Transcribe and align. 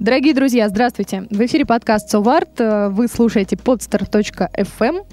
Дорогие 0.00 0.32
друзья, 0.32 0.66
здравствуйте. 0.70 1.26
В 1.28 1.44
эфире 1.44 1.66
подкаст 1.66 2.08
«Соварт». 2.08 2.58
Вы 2.58 3.06
слушаете 3.06 3.56
podster.fm. 3.56 5.04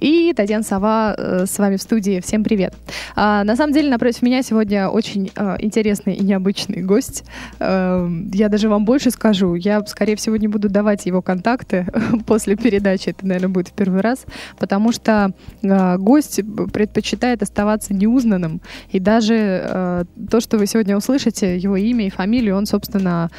И 0.00 0.32
Татьяна 0.34 0.64
Сова 0.64 1.14
э, 1.16 1.46
с 1.46 1.56
вами 1.56 1.76
в 1.76 1.82
студии. 1.82 2.20
Всем 2.20 2.42
привет. 2.42 2.74
А, 3.14 3.44
на 3.44 3.54
самом 3.54 3.72
деле, 3.72 3.88
напротив 3.88 4.22
меня 4.22 4.42
сегодня 4.42 4.88
очень 4.88 5.30
а, 5.36 5.54
интересный 5.60 6.14
и 6.14 6.24
необычный 6.24 6.82
гость. 6.82 7.22
Я 7.60 8.48
даже 8.48 8.68
вам 8.68 8.84
больше 8.84 9.12
скажу. 9.12 9.54
Я, 9.54 9.86
скорее 9.86 10.16
всего, 10.16 10.36
не 10.36 10.48
буду 10.48 10.68
давать 10.68 11.06
его 11.06 11.22
контакты 11.22 11.86
после 12.26 12.56
передачи. 12.56 13.10
Это, 13.10 13.24
наверное, 13.24 13.50
будет 13.50 13.68
в 13.68 13.72
первый 13.72 14.00
раз. 14.00 14.24
Потому 14.58 14.90
что 14.90 15.32
гость 15.62 16.40
предпочитает 16.72 17.40
оставаться 17.42 17.94
неузнанным. 17.94 18.60
И 18.90 18.98
даже 18.98 20.06
то, 20.28 20.40
что 20.40 20.58
вы 20.58 20.66
сегодня 20.66 20.96
услышите, 20.96 21.56
его 21.56 21.76
имя 21.76 22.08
и 22.08 22.10
фамилию, 22.10 22.56
он, 22.56 22.66
собственно, 22.66 23.30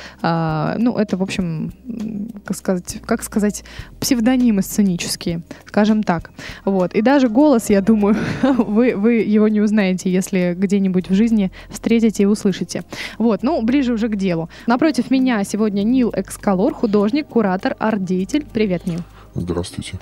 ну, 0.85 0.95
это, 0.95 1.17
в 1.17 1.23
общем, 1.23 1.73
как 2.45 2.55
сказать, 2.55 2.97
как 3.07 3.23
сказать, 3.23 3.63
псевдонимы 3.99 4.61
сценические, 4.61 5.41
скажем 5.65 6.03
так. 6.03 6.29
Вот. 6.63 6.93
И 6.93 7.01
даже 7.01 7.27
голос, 7.27 7.71
я 7.71 7.81
думаю, 7.81 8.15
вы, 8.43 8.95
вы 8.95 9.13
его 9.15 9.47
не 9.47 9.61
узнаете, 9.61 10.11
если 10.11 10.53
где-нибудь 10.55 11.09
в 11.09 11.15
жизни 11.15 11.51
встретите 11.69 12.21
и 12.21 12.25
услышите. 12.27 12.83
Вот, 13.17 13.41
ну, 13.41 13.63
ближе 13.63 13.93
уже 13.93 14.09
к 14.09 14.15
делу. 14.15 14.47
Напротив 14.67 15.09
меня 15.09 15.43
сегодня 15.43 15.81
Нил 15.81 16.13
Экскалор, 16.15 16.75
художник, 16.75 17.25
куратор, 17.27 17.75
арт-деятель. 17.79 18.45
Привет, 18.53 18.85
Нил. 18.85 18.99
Здравствуйте. 19.33 19.97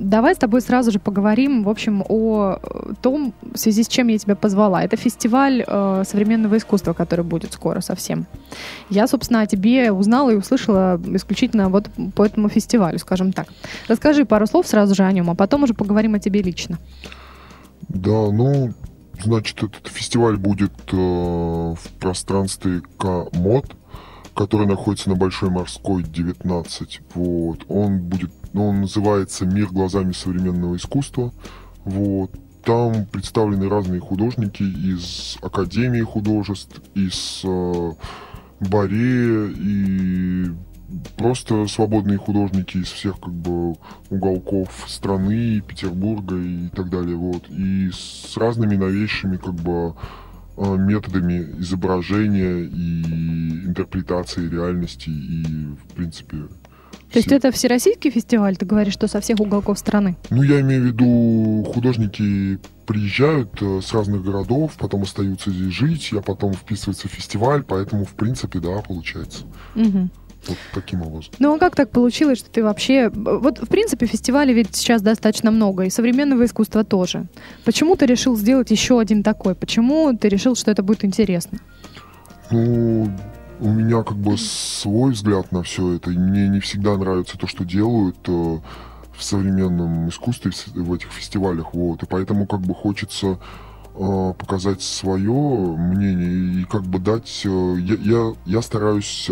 Давай 0.00 0.34
с 0.34 0.38
тобой 0.38 0.62
сразу 0.62 0.90
же 0.90 0.98
поговорим, 0.98 1.62
в 1.62 1.68
общем, 1.68 2.02
о 2.08 2.58
том, 3.02 3.34
в 3.42 3.58
связи 3.58 3.82
с 3.82 3.88
чем 3.88 4.08
я 4.08 4.16
тебя 4.16 4.34
позвала. 4.34 4.82
Это 4.82 4.96
фестиваль 4.96 5.62
э, 5.66 6.04
современного 6.06 6.56
искусства, 6.56 6.94
который 6.94 7.22
будет 7.22 7.52
скоро 7.52 7.82
совсем. 7.82 8.26
Я, 8.88 9.06
собственно, 9.06 9.42
о 9.42 9.46
тебе 9.46 9.92
узнала 9.92 10.30
и 10.30 10.36
услышала 10.36 10.98
исключительно 11.14 11.68
вот 11.68 11.90
по 12.14 12.24
этому 12.24 12.48
фестивалю, 12.48 12.98
скажем 12.98 13.32
так. 13.32 13.48
Расскажи 13.88 14.24
пару 14.24 14.46
слов 14.46 14.66
сразу 14.66 14.94
же 14.94 15.02
о 15.02 15.12
нем, 15.12 15.28
а 15.28 15.34
потом 15.34 15.64
уже 15.64 15.74
поговорим 15.74 16.14
о 16.14 16.18
тебе 16.18 16.40
лично. 16.40 16.78
Да, 17.88 18.30
ну, 18.32 18.72
значит, 19.22 19.62
этот 19.62 19.86
фестиваль 19.88 20.38
будет 20.38 20.72
э, 20.92 20.96
в 20.96 21.78
пространстве 21.98 22.80
К-мод, 22.96 23.76
который 24.34 24.66
находится 24.66 25.10
на 25.10 25.16
Большой 25.16 25.50
Морской, 25.50 26.04
19. 26.04 27.00
Вот. 27.14 27.66
Он 27.68 27.98
будет 27.98 28.30
но 28.52 28.68
он 28.68 28.80
называется 28.82 29.46
«Мир 29.46 29.68
глазами 29.68 30.12
современного 30.12 30.76
искусства». 30.76 31.32
Вот. 31.84 32.32
Там 32.64 33.06
представлены 33.06 33.68
разные 33.68 34.00
художники 34.00 34.62
из 34.62 35.38
Академии 35.40 36.02
художеств, 36.02 36.80
из 36.94 37.40
э, 37.44 37.92
Баре 38.60 39.50
и 39.50 40.50
просто 41.16 41.66
свободные 41.66 42.18
художники 42.18 42.78
из 42.78 42.88
всех 42.88 43.18
как 43.20 43.32
бы 43.32 43.76
уголков 44.10 44.84
страны, 44.88 45.60
Петербурга 45.60 46.36
и 46.36 46.68
так 46.68 46.90
далее. 46.90 47.16
Вот. 47.16 47.48
И 47.48 47.90
с 47.92 48.36
разными 48.36 48.76
новейшими 48.76 49.36
как 49.36 49.54
бы 49.54 49.94
э, 50.56 50.76
методами 50.76 51.60
изображения 51.60 52.64
и 52.64 53.66
интерпретации 53.66 54.48
реальности 54.48 55.08
и, 55.08 55.44
в 55.44 55.94
принципе, 55.94 56.36
то 57.12 57.18
есть 57.18 57.32
это 57.32 57.50
всероссийский 57.50 58.10
фестиваль, 58.10 58.56
ты 58.56 58.64
говоришь, 58.66 58.94
что 58.94 59.08
со 59.08 59.20
всех 59.20 59.40
уголков 59.40 59.78
страны? 59.78 60.16
Ну, 60.30 60.42
я 60.42 60.60
имею 60.60 60.82
в 60.82 60.86
виду, 60.86 61.72
художники 61.72 62.58
приезжают 62.86 63.50
э, 63.60 63.80
с 63.82 63.92
разных 63.92 64.24
городов, 64.24 64.72
потом 64.78 65.02
остаются 65.02 65.50
здесь 65.50 65.72
жить, 65.72 66.10
а 66.12 66.22
потом 66.22 66.52
вписываются 66.54 67.08
в 67.08 67.12
фестиваль, 67.12 67.62
поэтому, 67.62 68.04
в 68.04 68.14
принципе, 68.14 68.58
да, 68.58 68.80
получается. 68.80 69.44
Угу. 69.76 70.08
Вот 70.46 70.56
таким 70.72 71.02
образом. 71.02 71.32
Ну 71.38 71.54
а 71.54 71.58
как 71.58 71.76
так 71.76 71.90
получилось, 71.90 72.38
что 72.38 72.50
ты 72.50 72.62
вообще... 72.62 73.10
Вот, 73.10 73.58
в 73.58 73.66
принципе, 73.66 74.06
фестивалей 74.06 74.54
ведь 74.54 74.74
сейчас 74.74 75.02
достаточно 75.02 75.50
много, 75.50 75.84
и 75.84 75.90
современного 75.90 76.44
искусства 76.44 76.82
тоже. 76.82 77.26
Почему 77.64 77.96
ты 77.96 78.06
решил 78.06 78.36
сделать 78.36 78.70
еще 78.70 78.98
один 78.98 79.22
такой? 79.22 79.54
Почему 79.54 80.16
ты 80.16 80.28
решил, 80.28 80.56
что 80.56 80.70
это 80.70 80.82
будет 80.82 81.04
интересно? 81.04 81.58
Ну, 82.50 83.10
у 83.60 83.68
меня 83.68 84.02
как 84.02 84.16
бы 84.16 84.36
свой 84.38 85.12
взгляд 85.12 85.52
на 85.52 85.62
все 85.62 85.94
это, 85.94 86.10
и 86.10 86.18
мне 86.18 86.48
не 86.48 86.60
всегда 86.60 86.96
нравится 86.96 87.38
то, 87.38 87.46
что 87.46 87.64
делают 87.64 88.16
э, 88.26 88.58
в 89.12 89.22
современном 89.22 90.08
искусстве, 90.08 90.52
в 90.74 90.92
этих 90.94 91.08
фестивалях, 91.12 91.74
вот, 91.74 92.02
и 92.02 92.06
поэтому 92.06 92.46
как 92.46 92.60
бы 92.60 92.74
хочется 92.74 93.38
э, 93.94 94.34
показать 94.38 94.82
свое 94.82 95.32
мнение 95.76 96.62
и 96.62 96.64
как 96.64 96.82
бы 96.82 96.98
дать... 96.98 97.42
Э, 97.44 97.76
я, 97.78 97.94
я, 97.96 98.34
я 98.46 98.62
стараюсь 98.62 99.30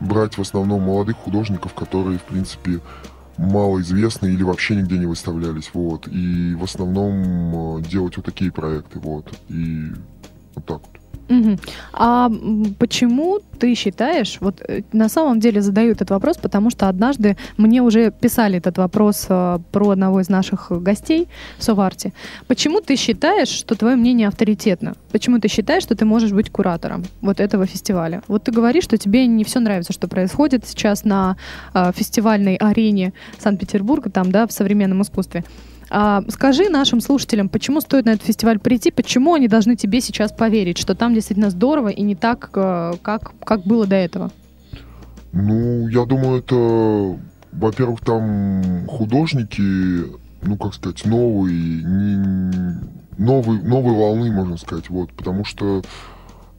брать 0.00 0.38
в 0.38 0.40
основном 0.40 0.82
молодых 0.82 1.16
художников, 1.16 1.74
которые, 1.74 2.18
в 2.18 2.22
принципе, 2.22 2.80
малоизвестны 3.36 4.28
или 4.28 4.42
вообще 4.42 4.76
нигде 4.76 4.96
не 4.98 5.06
выставлялись, 5.06 5.70
вот, 5.74 6.08
и 6.08 6.54
в 6.54 6.64
основном 6.64 7.82
делать 7.82 8.16
вот 8.16 8.24
такие 8.24 8.50
проекты, 8.50 8.98
вот, 8.98 9.30
и 9.48 9.92
вот 10.54 10.64
так 10.64 10.80
вот. 10.80 10.99
Угу. 11.30 11.58
А 11.92 12.28
почему 12.78 13.40
ты 13.60 13.74
считаешь, 13.74 14.38
вот 14.40 14.60
э, 14.66 14.82
на 14.92 15.08
самом 15.08 15.38
деле 15.38 15.62
задаю 15.62 15.92
этот 15.92 16.10
вопрос, 16.10 16.36
потому 16.38 16.70
что 16.70 16.88
однажды 16.88 17.36
мне 17.56 17.82
уже 17.82 18.10
писали 18.10 18.58
этот 18.58 18.78
вопрос 18.78 19.26
э, 19.28 19.58
про 19.70 19.90
одного 19.90 20.20
из 20.20 20.28
наших 20.28 20.72
гостей 20.82 21.28
в 21.58 21.62
Соварте. 21.62 22.12
Почему 22.48 22.80
ты 22.80 22.96
считаешь, 22.96 23.48
что 23.48 23.76
твое 23.76 23.96
мнение 23.96 24.26
авторитетно? 24.26 24.94
Почему 25.12 25.38
ты 25.38 25.48
считаешь, 25.48 25.84
что 25.84 25.94
ты 25.94 26.04
можешь 26.04 26.32
быть 26.32 26.50
куратором 26.50 27.04
вот 27.20 27.38
этого 27.38 27.64
фестиваля? 27.66 28.22
Вот 28.26 28.42
ты 28.44 28.50
говоришь, 28.50 28.84
что 28.84 28.96
тебе 28.96 29.26
не 29.28 29.44
все 29.44 29.60
нравится, 29.60 29.92
что 29.92 30.08
происходит 30.08 30.66
сейчас 30.66 31.04
на 31.04 31.36
э, 31.74 31.92
фестивальной 31.94 32.56
арене 32.56 33.12
Санкт-Петербурга, 33.38 34.10
там, 34.10 34.32
да, 34.32 34.48
в 34.48 34.52
современном 34.52 35.02
искусстве. 35.02 35.44
А, 35.92 36.22
скажи 36.28 36.68
нашим 36.68 37.00
слушателям, 37.00 37.48
почему 37.48 37.80
стоит 37.80 38.06
на 38.06 38.10
этот 38.10 38.24
фестиваль 38.24 38.60
прийти, 38.60 38.92
почему 38.92 39.34
они 39.34 39.48
должны 39.48 39.74
тебе 39.74 40.00
сейчас 40.00 40.30
поверить, 40.30 40.78
что 40.78 40.94
там 40.94 41.14
действительно 41.14 41.50
здорово 41.50 41.88
и 41.88 42.02
не 42.02 42.14
так, 42.14 42.50
э, 42.54 42.92
как, 43.02 43.32
как 43.44 43.64
было 43.64 43.86
до 43.88 43.96
этого? 43.96 44.30
Ну, 45.32 45.88
я 45.88 46.04
думаю, 46.04 46.38
это, 46.38 47.18
во-первых, 47.52 48.00
там 48.00 48.86
художники, 48.86 50.06
ну, 50.42 50.56
как 50.56 50.74
сказать, 50.74 51.04
новые, 51.04 51.82
не, 51.82 52.78
новые, 53.18 53.60
новые 53.60 53.96
волны, 53.96 54.30
можно 54.30 54.56
сказать, 54.58 54.88
вот, 54.90 55.12
потому 55.12 55.44
что 55.44 55.82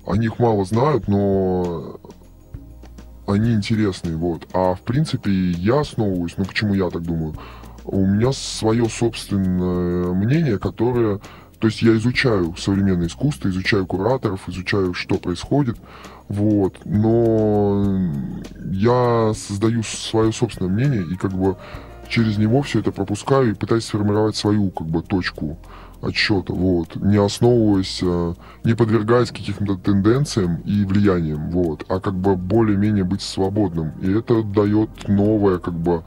о 0.06 0.18
них 0.18 0.40
мало 0.40 0.66
знают, 0.66 1.08
но 1.08 2.02
они 3.28 3.54
интересные, 3.54 4.18
вот. 4.18 4.46
А 4.54 4.74
в 4.76 4.82
принципе 4.82 5.32
я 5.52 5.80
основываюсь, 5.82 6.34
ну 6.36 6.44
почему 6.44 6.74
я 6.74 6.90
так 6.90 7.04
думаю, 7.04 7.36
у 7.92 8.06
меня 8.06 8.32
свое 8.32 8.90
собственное 8.90 10.14
мнение, 10.14 10.58
которое... 10.58 11.20
То 11.60 11.68
есть 11.68 11.84
я 11.84 11.96
изучаю 11.96 12.56
современное 12.58 13.06
искусство, 13.06 13.48
изучаю 13.50 13.86
кураторов, 13.86 14.50
изучаю, 14.50 14.96
что 14.96 15.20
происходит, 15.20 15.78
вот, 16.28 16.78
но 16.86 18.00
я 18.72 19.32
создаю 19.36 19.84
свое 19.84 20.32
собственное 20.32 20.72
мнение 20.72 21.04
и 21.04 21.16
как 21.16 21.34
бы 21.34 21.58
через 22.10 22.40
него 22.40 22.64
все 22.64 22.80
это 22.80 22.92
пропускаю 22.92 23.52
и 23.52 23.54
пытаюсь 23.54 23.86
сформировать 23.86 24.36
свою 24.36 24.72
как 24.72 24.88
бы 24.88 25.04
точку 25.04 25.60
отсчета, 26.02 26.54
вот, 26.54 26.96
не 26.96 27.18
основываясь, 27.18 28.00
э, 28.02 28.34
не 28.64 28.74
подвергаясь 28.74 29.30
каким-то 29.30 29.78
тенденциям 29.78 30.58
и 30.66 30.84
влияниям, 30.84 31.52
вот, 31.52 31.86
а 31.90 32.00
как 32.00 32.16
бы 32.16 32.36
более-менее 32.36 33.04
быть 33.04 33.22
свободным. 33.22 33.92
И 34.02 34.12
это 34.12 34.42
дает 34.42 35.08
новое, 35.08 35.60
как 35.60 35.76
бы, 35.76 36.04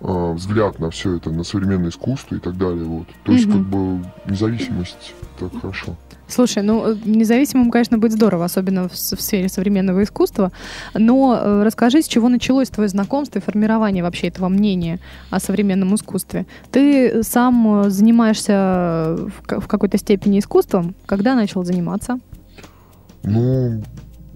э, 0.00 0.32
взгляд 0.32 0.78
на 0.78 0.90
все 0.90 1.16
это, 1.16 1.30
на 1.30 1.44
современное 1.44 1.90
искусство 1.90 2.34
и 2.34 2.38
так 2.38 2.56
далее. 2.56 2.84
Вот. 2.84 3.06
То 3.24 3.32
есть, 3.32 3.46
как 3.46 3.60
бы, 3.60 4.04
независимость 4.26 5.14
так 5.38 5.60
хорошо. 5.60 5.96
Слушай, 6.30 6.62
ну, 6.62 6.94
независимым, 7.04 7.70
конечно, 7.70 7.98
быть 7.98 8.12
здорово, 8.12 8.44
особенно 8.44 8.88
в, 8.88 8.92
в 8.92 9.20
сфере 9.20 9.48
современного 9.48 10.02
искусства. 10.04 10.52
Но 10.94 11.36
э, 11.36 11.62
расскажи, 11.64 12.02
с 12.02 12.06
чего 12.06 12.28
началось 12.28 12.68
твое 12.68 12.88
знакомство 12.88 13.40
и 13.40 13.42
формирование 13.42 14.02
вообще 14.02 14.28
этого 14.28 14.48
мнения 14.48 15.00
о 15.30 15.40
современном 15.40 15.94
искусстве? 15.94 16.46
Ты 16.70 17.22
сам 17.24 17.82
э, 17.82 17.90
занимаешься 17.90 19.16
в, 19.18 19.60
в 19.60 19.66
какой-то 19.66 19.98
степени 19.98 20.38
искусством? 20.38 20.94
Когда 21.06 21.34
начал 21.34 21.64
заниматься? 21.64 22.20
Ну, 23.22 23.82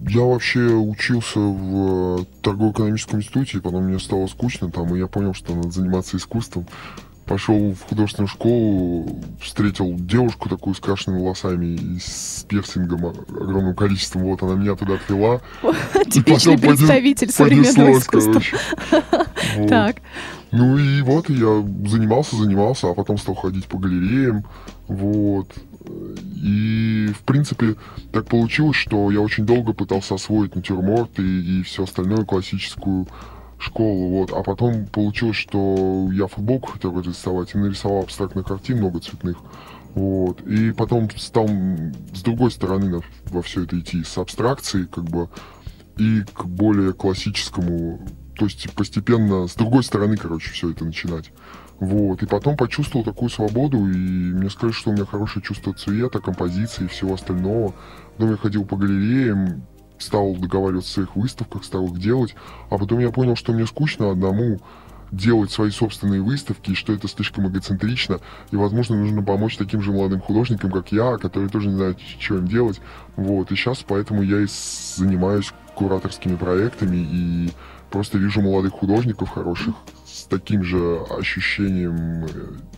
я 0.07 0.21
вообще 0.21 0.61
учился 0.73 1.39
в 1.39 2.25
торгово-экономическом 2.41 3.19
институте, 3.19 3.57
и 3.57 3.61
потом 3.61 3.85
мне 3.85 3.99
стало 3.99 4.27
скучно 4.27 4.69
там, 4.71 4.93
и 4.95 4.99
я 4.99 5.07
понял, 5.07 5.33
что 5.33 5.55
надо 5.55 5.71
заниматься 5.71 6.17
искусством. 6.17 6.67
пошел 7.25 7.73
в 7.73 7.81
художественную 7.89 8.27
школу, 8.27 9.19
встретил 9.41 9.95
девушку 9.95 10.47
такую 10.47 10.75
с 10.75 10.79
крашенными 10.79 11.21
волосами 11.21 11.75
и 11.75 11.99
с 11.99 12.45
пирсингом 12.47 13.05
огромным 13.05 13.75
количеством. 13.75 14.23
Вот 14.23 14.43
она 14.43 14.53
меня 14.53 14.75
туда 14.75 14.95
отвела. 14.95 15.41
Типичный 16.11 16.59
представитель 16.59 17.31
современного 17.31 17.97
искусства. 17.97 18.41
Так. 19.69 19.97
Ну 20.51 20.77
и 20.77 21.01
вот 21.01 21.29
я 21.29 21.63
занимался, 21.87 22.35
занимался, 22.35 22.89
а 22.89 22.93
потом 22.93 23.17
стал 23.17 23.35
ходить 23.35 23.65
по 23.65 23.77
галереям. 23.77 24.43
Вот. 24.87 25.49
И, 26.43 27.11
в 27.13 27.23
принципе, 27.23 27.75
так 28.11 28.27
получилось, 28.27 28.75
что 28.75 29.09
я 29.09 29.21
очень 29.21 29.45
долго 29.45 29.73
пытался 29.73 30.15
освоить 30.15 30.55
натюрморт 30.55 31.19
и, 31.19 31.59
и 31.59 31.63
все 31.63 31.83
остальное, 31.83 32.25
классическую 32.25 33.07
школу, 33.57 34.09
вот. 34.09 34.31
А 34.31 34.43
потом 34.43 34.85
получилось, 34.85 35.37
что 35.37 36.09
я 36.11 36.27
футболку 36.27 36.73
хотел 36.73 36.99
рисовать 36.99 37.55
и 37.55 37.57
нарисовал 37.57 38.03
абстрактных 38.03 38.45
картин 38.45 38.77
много 38.77 38.99
цветных. 38.99 39.37
Вот. 39.95 40.41
И 40.41 40.71
потом 40.71 41.09
стал 41.15 41.47
с 42.13 42.21
другой 42.21 42.51
стороны 42.51 43.01
во 43.25 43.41
все 43.41 43.63
это 43.63 43.79
идти, 43.79 44.03
с 44.03 44.17
абстракцией, 44.17 44.87
как 44.87 45.05
бы, 45.05 45.29
и 45.97 46.21
к 46.33 46.45
более 46.45 46.93
классическому, 46.93 48.01
то 48.35 48.45
есть 48.45 48.71
постепенно 48.73 49.47
с 49.47 49.55
другой 49.55 49.83
стороны, 49.83 50.17
короче, 50.17 50.51
все 50.51 50.71
это 50.71 50.83
начинать. 50.83 51.31
Вот. 51.79 52.23
И 52.23 52.25
потом 52.25 52.55
почувствовал 52.55 53.03
такую 53.03 53.29
свободу, 53.29 53.77
и 53.77 54.33
мне 54.33 54.49
сказали, 54.49 54.73
что 54.73 54.89
у 54.91 54.93
меня 54.93 55.05
хорошее 55.05 55.43
чувство 55.43 55.73
цвета, 55.73 56.19
композиции 56.19 56.85
и 56.85 56.87
всего 56.87 57.15
остального. 57.15 57.73
Потом 58.13 58.31
я 58.31 58.37
ходил 58.37 58.65
по 58.65 58.77
галереям, 58.77 59.63
стал 59.97 60.35
договариваться 60.35 60.91
о 60.91 60.93
своих 60.93 61.15
выставках, 61.15 61.63
стал 61.63 61.85
их 61.87 61.99
делать. 61.99 62.35
А 62.69 62.77
потом 62.77 62.99
я 62.99 63.11
понял, 63.11 63.35
что 63.35 63.53
мне 63.53 63.65
скучно 63.65 64.11
одному 64.11 64.59
делать 65.11 65.51
свои 65.51 65.69
собственные 65.69 66.21
выставки, 66.21 66.71
и 66.71 66.75
что 66.75 66.93
это 66.93 67.07
слишком 67.07 67.47
эгоцентрично, 67.47 68.19
и, 68.51 68.55
возможно, 68.55 68.97
нужно 68.97 69.21
помочь 69.21 69.55
таким 69.55 69.81
же 69.81 69.91
молодым 69.91 70.19
художникам, 70.19 70.71
как 70.71 70.91
я, 70.91 71.17
которые 71.17 71.49
тоже 71.49 71.67
не 71.67 71.75
знают, 71.75 71.99
что 72.19 72.37
им 72.37 72.47
делать. 72.47 72.81
Вот, 73.15 73.51
и 73.51 73.55
сейчас 73.55 73.85
поэтому 73.87 74.23
я 74.23 74.41
и 74.41 74.47
занимаюсь 74.47 75.53
кураторскими 75.75 76.35
проектами, 76.35 76.97
и 76.97 77.51
просто 77.95 78.17
вижу 78.17 78.41
молодых 78.41 78.73
художников 78.73 79.29
хороших, 79.29 79.73
с 80.05 80.23
таким 80.23 80.63
же 80.63 80.99
ощущением 81.17 82.25
э, 82.25 82.27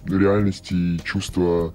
реальности 0.05 0.73
и 0.75 1.01
чувства 1.03 1.73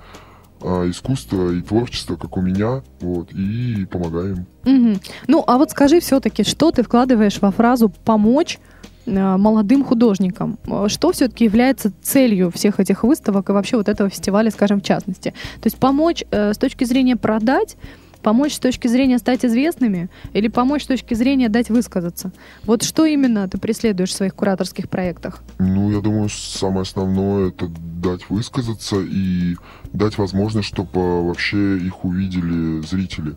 а, 0.61 0.89
искусства 0.89 1.51
и 1.51 1.61
творчества, 1.61 2.15
как 2.15 2.37
у 2.37 2.41
меня, 2.41 2.83
вот, 3.01 3.33
и 3.33 3.85
помогаем. 3.91 4.47
Угу. 4.65 5.01
Ну, 5.27 5.45
а 5.45 5.59
вот 5.59 5.73
скажи 5.73 5.99
все-таки, 5.99 6.45
что 6.45 6.71
ты 6.71 6.85
вкладываешь 6.85 7.41
во 7.41 7.51
фразу 7.51 7.89
«помочь» 8.05 8.61
э, 9.07 9.37
молодым 9.37 9.85
художникам. 9.85 10.57
Что 10.87 11.11
все-таки 11.11 11.45
является 11.45 11.93
целью 12.01 12.53
всех 12.53 12.79
этих 12.79 13.03
выставок 13.03 13.51
и 13.51 13.53
вообще 13.53 13.77
вот 13.77 13.89
этого 13.89 14.09
фестиваля, 14.09 14.53
скажем, 14.53 14.81
в 14.81 14.85
частности? 14.85 15.31
То 15.61 15.67
есть 15.67 15.79
помочь 15.79 16.23
э, 16.31 16.53
с 16.55 16.59
точки 16.59 16.85
зрения 16.85 17.17
продать 17.17 17.77
Помочь 18.23 18.55
с 18.55 18.59
точки 18.59 18.87
зрения 18.87 19.19
стать 19.19 19.45
известными 19.45 20.09
или 20.33 20.49
помочь 20.49 20.85
с 20.85 20.87
точки 20.87 21.15
зрения 21.15 21.49
дать 21.49 21.71
высказаться? 21.71 22.33
Вот 22.65 22.83
что 22.85 23.05
именно 23.05 23.49
ты 23.49 23.59
преследуешь 23.59 24.11
в 24.11 24.15
своих 24.15 24.35
кураторских 24.35 24.89
проектах? 24.89 25.43
Ну, 25.59 25.91
я 25.91 26.01
думаю, 26.01 26.29
самое 26.29 26.83
основное 26.83 27.49
это 27.49 27.69
дать 27.69 28.31
высказаться 28.31 29.01
и 29.01 29.57
дать 29.93 30.19
возможность, 30.19 30.69
чтобы 30.69 31.27
вообще 31.27 31.79
их 31.79 32.05
увидели 32.05 32.81
зрители. 32.83 33.37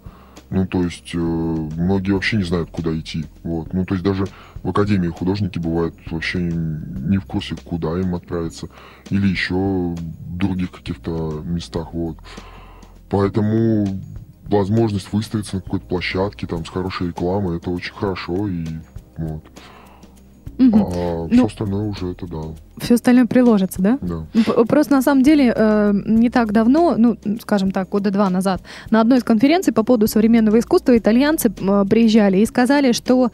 Ну, 0.51 0.67
то 0.67 0.83
есть 0.83 1.15
э, 1.15 1.17
многие 1.17 2.11
вообще 2.11 2.37
не 2.37 2.43
знают, 2.43 2.69
куда 2.69 2.97
идти. 2.97 3.25
Вот. 3.43 3.73
Ну, 3.73 3.83
то 3.85 3.95
есть 3.95 4.05
даже 4.05 4.25
в 4.61 4.69
академии 4.69 5.07
художники 5.07 5.57
бывают 5.57 5.95
вообще 6.11 6.39
не 6.39 7.17
в 7.17 7.25
курсе, 7.25 7.55
куда 7.63 7.99
им 7.99 8.13
отправиться. 8.13 8.67
Или 9.09 9.27
еще 9.27 9.55
в 9.55 9.97
других 10.37 10.71
каких-то 10.71 11.41
местах. 11.43 11.93
Вот. 11.93 12.17
Поэтому 13.09 13.87
возможность 14.47 15.11
выставиться 15.11 15.55
на 15.55 15.61
какой-то 15.61 15.85
площадке 15.85 16.47
там 16.47 16.65
с 16.65 16.69
хорошей 16.69 17.07
рекламой, 17.07 17.57
это 17.57 17.69
очень 17.69 17.93
хорошо 17.93 18.47
и 18.47 18.65
вот. 19.17 19.43
Угу. 20.57 20.91
А 20.95 21.27
ну, 21.29 21.29
все 21.29 21.45
остальное 21.47 21.89
уже 21.89 22.11
это 22.11 22.27
да. 22.27 22.41
Все 22.77 22.95
остальное 22.95 23.25
приложится, 23.25 23.81
да? 23.81 23.99
Да. 24.01 24.25
Просто 24.65 24.93
на 24.93 25.01
самом 25.01 25.21
деле 25.21 25.53
э, 25.55 25.93
не 26.05 26.29
так 26.29 26.53
давно, 26.53 26.95
ну, 26.97 27.17
скажем 27.41 27.71
так, 27.71 27.89
года 27.89 28.09
два 28.09 28.29
назад, 28.29 28.61
на 28.89 29.01
одной 29.01 29.19
из 29.19 29.23
конференций 29.23 29.73
по 29.73 29.83
поводу 29.83 30.07
современного 30.07 30.59
искусства 30.59 30.97
итальянцы 30.97 31.49
э, 31.49 31.85
приезжали 31.89 32.37
и 32.37 32.45
сказали, 32.45 32.93
что 32.93 33.31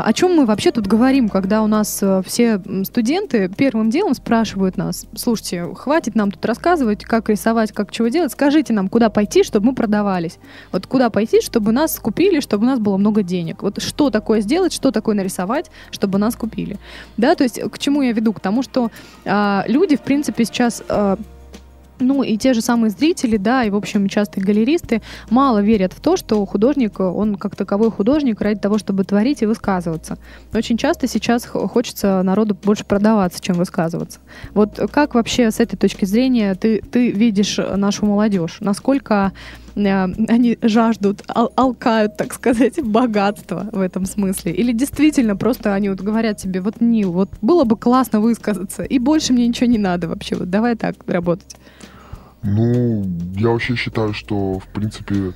о 0.00 0.12
чем 0.12 0.34
мы 0.34 0.46
вообще 0.46 0.70
тут 0.70 0.86
говорим, 0.86 1.28
когда 1.28 1.62
у 1.62 1.66
нас 1.66 1.98
э, 2.02 2.22
все 2.24 2.60
студенты 2.84 3.48
первым 3.48 3.90
делом 3.90 4.14
спрашивают 4.14 4.76
нас, 4.76 5.06
слушайте, 5.14 5.66
хватит 5.74 6.14
нам 6.14 6.30
тут 6.30 6.44
рассказывать, 6.44 7.04
как 7.04 7.28
рисовать, 7.28 7.72
как 7.72 7.90
чего 7.92 8.08
делать, 8.08 8.32
скажите 8.32 8.72
нам, 8.72 8.88
куда 8.88 9.10
пойти, 9.10 9.44
чтобы 9.44 9.66
мы 9.66 9.74
продавались. 9.74 10.38
Вот 10.72 10.86
куда 10.86 11.10
пойти, 11.10 11.42
чтобы 11.42 11.72
нас 11.72 11.98
купили, 11.98 12.40
чтобы 12.40 12.64
у 12.64 12.66
нас 12.66 12.78
было 12.78 12.96
много 12.96 13.22
денег. 13.22 13.62
Вот 13.62 13.82
что 13.82 14.10
такое 14.10 14.40
сделать, 14.40 14.72
что 14.72 14.90
такое 14.90 15.14
нарисовать, 15.14 15.70
чтобы 15.90 16.18
нас 16.18 16.36
купили. 16.36 16.78
Да, 17.16 17.34
то 17.34 17.44
есть 17.44 17.60
к 17.60 17.78
чему 17.78 18.02
я 18.02 18.12
веду? 18.12 18.32
К 18.32 18.40
тому, 18.40 18.62
что 18.62 18.90
а, 19.24 19.64
люди, 19.68 19.96
в 19.96 20.02
принципе, 20.02 20.44
сейчас 20.44 20.82
а, 20.88 21.18
ну 22.02 22.22
и 22.22 22.36
те 22.36 22.54
же 22.54 22.60
самые 22.60 22.90
зрители, 22.90 23.36
да, 23.36 23.64
и, 23.64 23.70
в 23.70 23.76
общем, 23.76 24.08
часто 24.08 24.40
галеристы 24.40 25.02
мало 25.30 25.62
верят 25.62 25.92
в 25.92 26.00
то, 26.00 26.16
что 26.16 26.44
художник, 26.46 27.00
он 27.00 27.36
как 27.36 27.56
таковой 27.56 27.90
художник 27.90 28.40
ради 28.40 28.60
того, 28.60 28.78
чтобы 28.78 29.04
творить 29.04 29.42
и 29.42 29.46
высказываться. 29.46 30.18
Очень 30.52 30.76
часто 30.76 31.06
сейчас 31.06 31.44
хочется 31.46 32.22
народу 32.22 32.56
больше 32.62 32.84
продаваться, 32.84 33.40
чем 33.40 33.56
высказываться. 33.56 34.20
Вот 34.54 34.78
как 34.90 35.14
вообще 35.14 35.50
с 35.50 35.60
этой 35.60 35.76
точки 35.76 36.04
зрения 36.04 36.54
ты, 36.54 36.82
ты 36.82 37.10
видишь 37.10 37.58
нашу 37.76 38.06
молодежь? 38.06 38.58
Насколько 38.60 39.32
э, 39.74 40.04
они 40.28 40.58
жаждут, 40.62 41.22
ал 41.28 41.52
алкают, 41.56 42.16
так 42.16 42.32
сказать, 42.34 42.82
богатства 42.82 43.68
в 43.72 43.80
этом 43.80 44.06
смысле? 44.06 44.52
Или 44.52 44.72
действительно 44.72 45.36
просто 45.36 45.74
они 45.74 45.88
вот 45.88 46.00
говорят 46.00 46.38
тебе, 46.38 46.60
вот, 46.60 46.80
Нил, 46.80 47.12
вот 47.12 47.30
было 47.40 47.64
бы 47.64 47.76
классно 47.76 48.20
высказаться, 48.20 48.82
и 48.82 48.98
больше 48.98 49.32
мне 49.32 49.46
ничего 49.46 49.66
не 49.66 49.78
надо 49.78 50.08
вообще, 50.08 50.36
вот 50.36 50.50
давай 50.50 50.76
так 50.76 50.96
работать. 51.06 51.56
Ну, 52.42 53.04
я 53.36 53.50
вообще 53.50 53.76
считаю, 53.76 54.12
что, 54.12 54.58
в 54.58 54.66
принципе, 54.68 55.32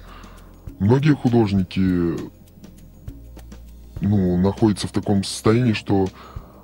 многие 0.81 1.14
художники 1.14 2.17
ну, 4.00 4.37
находятся 4.37 4.88
в 4.88 4.93
таком 4.93 5.23
состоянии, 5.23 5.73
что 5.73 6.08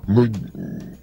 многие 0.05 0.35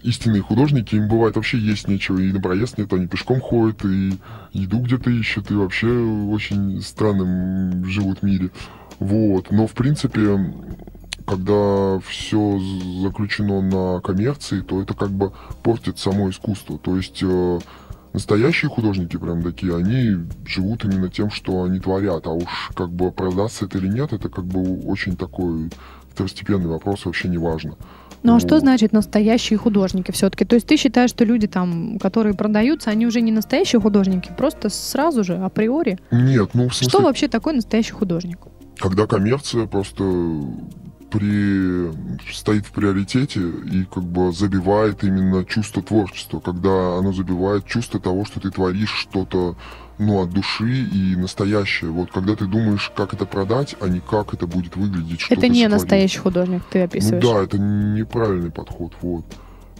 истинные 0.02 0.42
художники, 0.42 0.94
им 0.94 1.08
бывает 1.08 1.36
вообще 1.36 1.58
есть 1.58 1.88
нечего, 1.88 2.18
и 2.18 2.32
на 2.32 2.40
проезд 2.40 2.78
нет, 2.78 2.92
они 2.92 3.06
пешком 3.06 3.40
ходят, 3.40 3.84
и 3.84 4.12
еду 4.52 4.80
где-то 4.80 5.10
ищут, 5.10 5.50
и 5.50 5.54
вообще 5.54 5.88
очень 5.88 6.80
странным 6.82 7.84
живут 7.86 8.20
в 8.20 8.22
мире. 8.22 8.50
Вот. 8.98 9.50
Но, 9.50 9.66
в 9.66 9.72
принципе, 9.72 10.54
когда 11.26 11.98
все 12.00 12.60
заключено 13.02 13.60
на 13.62 14.00
коммерции, 14.00 14.60
то 14.60 14.82
это 14.82 14.94
как 14.94 15.10
бы 15.10 15.32
портит 15.62 15.98
само 15.98 16.28
искусство. 16.28 16.78
То 16.78 16.96
есть 16.96 17.20
э, 17.22 17.58
настоящие 18.12 18.68
художники 18.68 19.16
прям 19.16 19.42
такие, 19.42 19.76
они 19.76 20.26
живут 20.46 20.84
именно 20.84 21.08
тем, 21.08 21.30
что 21.30 21.62
они 21.64 21.80
творят, 21.80 22.26
а 22.26 22.30
уж 22.30 22.70
как 22.74 22.90
бы 22.90 23.10
продаться 23.12 23.66
это 23.66 23.78
или 23.78 23.88
нет, 23.88 24.12
это 24.12 24.28
как 24.28 24.44
бы 24.44 24.80
очень 24.86 25.16
такой 25.16 25.70
второстепенный 26.10 26.68
вопрос, 26.68 27.04
вообще 27.04 27.28
не 27.28 27.38
важно. 27.38 27.76
Ну 28.22 28.36
а 28.36 28.40
что 28.40 28.60
значит 28.60 28.92
настоящие 28.92 29.58
художники 29.58 30.10
все-таки? 30.10 30.44
То 30.44 30.54
есть 30.54 30.66
ты 30.66 30.76
считаешь, 30.76 31.10
что 31.10 31.24
люди 31.24 31.46
там, 31.46 31.98
которые 31.98 32.34
продаются, 32.34 32.90
они 32.90 33.06
уже 33.06 33.22
не 33.22 33.32
настоящие 33.32 33.80
художники, 33.80 34.30
просто 34.36 34.68
сразу 34.68 35.24
же, 35.24 35.36
априори? 35.36 35.98
Нет, 36.10 36.50
ну 36.52 36.68
в 36.68 36.74
смысле... 36.74 36.88
Что 36.88 37.00
вообще 37.00 37.28
такое 37.28 37.54
настоящий 37.54 37.92
художник? 37.92 38.38
Когда 38.78 39.06
коммерция 39.06 39.66
просто 39.66 40.04
при, 41.10 41.90
стоит 42.32 42.66
в 42.66 42.72
приоритете 42.72 43.40
и 43.40 43.84
как 43.84 44.04
бы 44.04 44.32
забивает 44.32 45.04
именно 45.04 45.44
чувство 45.44 45.82
творчества, 45.82 46.40
когда 46.40 46.98
оно 46.98 47.12
забивает 47.12 47.66
чувство 47.66 48.00
того, 48.00 48.24
что 48.24 48.40
ты 48.40 48.50
творишь 48.50 48.94
что-то 48.94 49.56
ну, 49.98 50.22
от 50.22 50.30
души 50.30 50.84
и 50.84 51.14
настоящее. 51.16 51.90
Вот 51.90 52.10
когда 52.10 52.34
ты 52.34 52.46
думаешь, 52.46 52.90
как 52.96 53.12
это 53.12 53.26
продать, 53.26 53.76
а 53.80 53.88
не 53.88 54.00
как 54.00 54.32
это 54.32 54.46
будет 54.46 54.76
выглядеть. 54.76 55.20
Что 55.20 55.34
это 55.34 55.48
не 55.48 55.64
сотворить. 55.64 55.70
настоящий 55.70 56.18
художник, 56.18 56.62
ты 56.70 56.82
описываешь. 56.82 57.22
Ну 57.22 57.34
да, 57.34 57.42
это 57.42 57.58
неправильный 57.58 58.50
подход, 58.50 58.94
вот. 59.02 59.26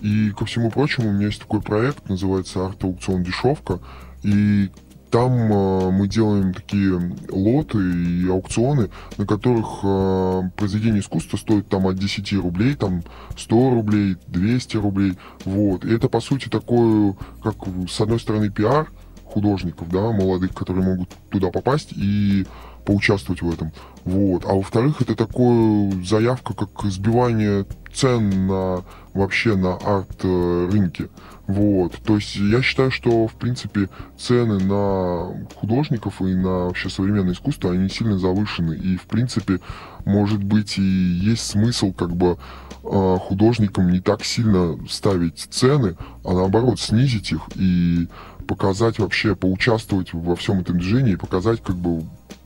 И 0.03 0.31
ко 0.31 0.45
всему 0.45 0.71
прочему, 0.71 1.09
у 1.09 1.13
меня 1.13 1.27
есть 1.27 1.41
такой 1.41 1.63
проект, 1.63 2.09
называется 2.09 2.67
«Арт-аукцион 2.67 3.23
дешевка», 3.23 3.81
и 4.23 4.71
там 5.11 5.53
э, 5.53 5.91
мы 5.91 6.09
делаем 6.09 6.55
такие 6.55 7.15
лоты 7.31 7.79
и 7.79 8.29
аукционы, 8.29 8.91
на 9.19 9.27
которых 9.27 9.81
э, 9.83 10.43
произведение 10.57 11.01
искусства 11.01 11.37
стоит 11.37 11.69
там 11.69 11.87
от 11.87 11.97
10 11.97 12.33
рублей, 12.35 12.75
там 12.75 13.03
100 13.37 13.71
рублей, 13.71 14.17
200 14.29 14.77
рублей. 14.77 15.19
Вот. 15.45 15.85
И 15.85 15.93
это, 15.93 16.09
по 16.09 16.21
сути, 16.21 16.49
такое, 16.49 17.17
как 17.43 17.57
с 17.89 18.01
одной 18.01 18.21
стороны 18.21 18.51
пиар 18.51 18.91
художников, 19.25 19.89
да, 19.91 20.11
молодых, 20.13 20.55
которые 20.55 20.85
могут 20.85 21.11
туда 21.31 21.51
попасть, 21.51 21.93
и 21.93 22.47
поучаствовать 22.85 23.43
в 23.43 23.53
этом. 23.53 23.73
Вот. 24.05 24.45
А 24.45 24.55
во-вторых, 24.55 25.01
это 25.01 25.15
такое 25.15 25.93
заявка, 26.05 26.55
как 26.55 26.71
сбивание 26.85 27.67
цен 27.93 28.47
на 28.47 28.85
вообще 29.15 29.57
на 29.57 29.75
арт-рынке. 29.77 31.09
Вот. 31.51 31.97
То 32.05 32.15
есть 32.15 32.37
я 32.37 32.63
считаю, 32.63 32.93
что, 32.93 33.27
в 33.27 33.35
принципе, 33.35 33.89
цены 34.17 34.61
на 34.61 35.49
художников 35.57 36.23
и 36.23 36.33
на 36.37 36.67
вообще 36.67 36.89
современное 36.89 37.33
искусство, 37.33 37.73
они 37.73 37.89
сильно 37.89 38.17
завышены. 38.19 38.75
И, 38.75 38.97
в 38.97 39.07
принципе, 39.07 39.59
может 40.05 40.45
быть, 40.45 40.79
и 40.79 40.83
есть 40.83 41.45
смысл 41.45 41.93
как 41.93 42.15
бы 42.15 42.39
а, 42.85 43.19
художникам 43.19 43.91
не 43.91 43.99
так 43.99 44.25
сильно 44.25 44.79
ставить 44.89 45.49
цены, 45.51 45.97
а 46.25 46.35
наоборот 46.35 46.79
снизить 46.79 47.33
их 47.33 47.41
и 47.57 48.07
показать 48.47 49.01
вообще, 49.01 49.35
поучаствовать 49.35 50.13
во 50.13 50.37
всем 50.37 50.61
этом 50.61 50.79
движении, 50.79 51.17
показать 51.17 51.61
как 51.65 51.75
бы 51.75 52.05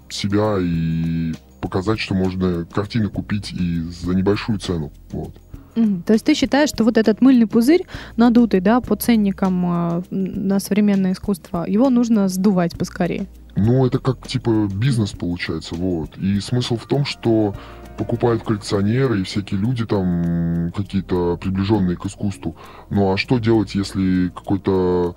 себя 0.09 0.57
и 0.59 1.35
показать, 1.61 2.01
что 2.01 2.15
можно 2.15 2.65
картины 2.65 3.09
купить 3.09 3.53
и 3.53 3.83
за 3.83 4.15
небольшую 4.15 4.61
цену. 4.61 4.95
Вот. 5.11 5.35
То 5.75 6.13
есть 6.13 6.25
ты 6.25 6.35
считаешь, 6.35 6.69
что 6.69 6.85
вот 6.85 6.97
этот 6.97 7.21
мыльный 7.21 7.47
пузырь, 7.47 7.85
надутый, 8.17 8.61
да, 8.61 8.81
по 8.81 8.97
ценникам 8.97 9.65
э, 9.67 10.03
на 10.11 10.61
современное 10.61 11.13
искусство, 11.13 11.65
его 11.67 11.91
нужно 11.91 12.29
сдувать 12.29 12.79
поскорее? 12.79 13.27
Ну, 13.57 13.87
это 13.87 13.99
как 13.99 14.27
типа 14.27 14.69
бизнес 14.73 15.13
получается, 15.13 15.75
вот. 15.75 16.17
И 16.19 16.41
смысл 16.41 16.77
в 16.77 16.87
том, 16.87 17.05
что 17.05 17.55
покупают 17.97 18.43
коллекционеры 18.43 19.21
и 19.21 19.25
всякие 19.25 19.61
люди 19.61 19.87
там 19.87 20.73
какие-то 20.75 21.37
приближенные 21.37 21.97
к 21.97 22.07
искусству. 22.07 22.57
Ну 22.91 23.13
а 23.13 23.17
что 23.17 23.39
делать, 23.39 23.75
если 23.75 24.29
какой-то 24.29 25.17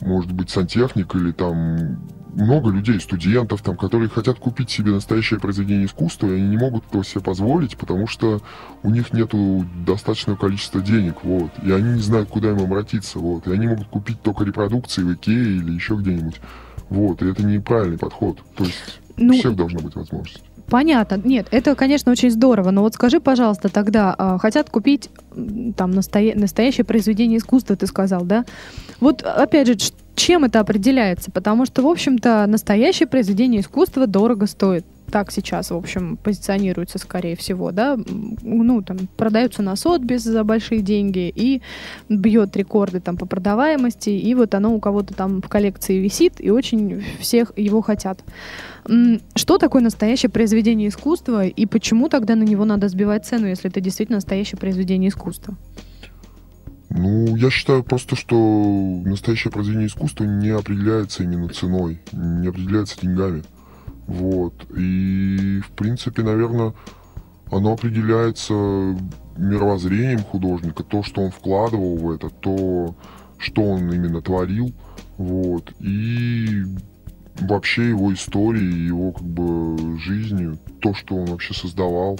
может 0.00 0.32
быть, 0.32 0.50
сантехник 0.50 1.14
или 1.14 1.32
там 1.32 1.98
много 2.34 2.70
людей, 2.70 3.00
студентов, 3.00 3.62
там, 3.62 3.76
которые 3.76 4.08
хотят 4.08 4.38
купить 4.38 4.70
себе 4.70 4.92
настоящее 4.92 5.40
произведение 5.40 5.86
искусства, 5.86 6.28
и 6.28 6.36
они 6.36 6.48
не 6.48 6.56
могут 6.56 6.86
этого 6.86 7.04
себе 7.04 7.20
позволить, 7.20 7.76
потому 7.76 8.06
что 8.06 8.40
у 8.82 8.90
них 8.90 9.12
нет 9.12 9.32
достаточного 9.84 10.36
количества 10.36 10.80
денег, 10.80 11.24
вот, 11.24 11.50
и 11.62 11.72
они 11.72 11.94
не 11.94 12.00
знают, 12.00 12.28
куда 12.28 12.50
им 12.50 12.60
обратиться, 12.60 13.18
вот, 13.18 13.46
и 13.46 13.52
они 13.52 13.66
могут 13.66 13.88
купить 13.88 14.22
только 14.22 14.44
репродукции 14.44 15.02
в 15.02 15.12
Икее 15.12 15.56
или 15.56 15.72
еще 15.72 15.96
где-нибудь, 15.96 16.40
вот, 16.90 17.22
и 17.22 17.28
это 17.28 17.42
неправильный 17.42 17.98
подход, 17.98 18.38
то 18.56 18.64
есть 18.64 19.00
ну, 19.16 19.34
у 19.34 19.38
всех 19.38 19.56
должна 19.56 19.80
быть 19.80 19.96
возможность. 19.96 20.47
Понятно. 20.70 21.20
Нет, 21.24 21.46
это, 21.50 21.74
конечно, 21.74 22.12
очень 22.12 22.30
здорово. 22.30 22.70
Но 22.70 22.82
вот 22.82 22.94
скажи, 22.94 23.20
пожалуйста, 23.20 23.68
тогда 23.68 24.14
а, 24.16 24.38
хотят 24.38 24.70
купить 24.70 25.10
там 25.76 25.92
настоя... 25.92 26.34
настоящее 26.34 26.84
произведение 26.84 27.38
искусства, 27.38 27.76
ты 27.76 27.86
сказал, 27.86 28.24
да? 28.24 28.44
Вот 29.00 29.22
опять 29.22 29.66
же, 29.66 29.76
чем 30.14 30.44
это 30.44 30.60
определяется? 30.60 31.30
Потому 31.30 31.64
что, 31.64 31.82
в 31.82 31.86
общем-то, 31.86 32.44
настоящее 32.46 33.06
произведение 33.06 33.62
искусства 33.62 34.06
дорого 34.06 34.46
стоит 34.46 34.84
так 35.10 35.32
сейчас, 35.32 35.70
в 35.70 35.76
общем, 35.76 36.16
позиционируется, 36.16 36.98
скорее 36.98 37.36
всего, 37.36 37.72
да, 37.72 37.98
ну, 38.42 38.82
там, 38.82 38.98
продаются 39.16 39.62
на 39.62 39.76
Сотбис 39.76 40.22
за 40.22 40.44
большие 40.44 40.80
деньги 40.80 41.32
и 41.34 41.62
бьет 42.08 42.56
рекорды 42.56 43.00
там 43.00 43.16
по 43.16 43.26
продаваемости, 43.26 44.10
и 44.10 44.34
вот 44.34 44.54
оно 44.54 44.74
у 44.74 44.80
кого-то 44.80 45.14
там 45.14 45.40
в 45.42 45.48
коллекции 45.48 45.98
висит, 45.98 46.34
и 46.38 46.50
очень 46.50 47.04
всех 47.20 47.52
его 47.56 47.80
хотят. 47.82 48.22
Что 49.34 49.58
такое 49.58 49.82
настоящее 49.82 50.30
произведение 50.30 50.88
искусства, 50.88 51.46
и 51.46 51.66
почему 51.66 52.08
тогда 52.08 52.34
на 52.36 52.44
него 52.44 52.64
надо 52.64 52.88
сбивать 52.88 53.26
цену, 53.26 53.46
если 53.46 53.70
это 53.70 53.80
действительно 53.80 54.16
настоящее 54.16 54.58
произведение 54.58 55.10
искусства? 55.10 55.56
Ну, 56.90 57.36
я 57.36 57.50
считаю 57.50 57.84
просто, 57.84 58.16
что 58.16 58.34
настоящее 59.04 59.52
произведение 59.52 59.88
искусства 59.88 60.24
не 60.24 60.48
определяется 60.48 61.22
именно 61.22 61.48
ценой, 61.48 62.00
не 62.12 62.48
определяется 62.48 62.98
деньгами. 63.00 63.42
Вот. 64.08 64.54
И, 64.74 65.60
в 65.60 65.70
принципе, 65.72 66.22
наверное, 66.22 66.72
оно 67.52 67.74
определяется 67.74 68.54
мировоззрением 69.36 70.20
художника, 70.20 70.82
то, 70.82 71.02
что 71.02 71.20
он 71.20 71.30
вкладывал 71.30 71.96
в 71.96 72.10
это, 72.10 72.30
то, 72.30 72.96
что 73.36 73.62
он 73.62 73.92
именно 73.92 74.22
творил, 74.22 74.72
вот, 75.18 75.72
и 75.78 76.64
вообще 77.40 77.90
его 77.90 78.12
историей, 78.12 78.86
его 78.86 79.12
как 79.12 79.24
бы 79.24 79.98
жизнью, 79.98 80.58
то, 80.80 80.94
что 80.94 81.16
он 81.16 81.26
вообще 81.26 81.52
создавал, 81.52 82.18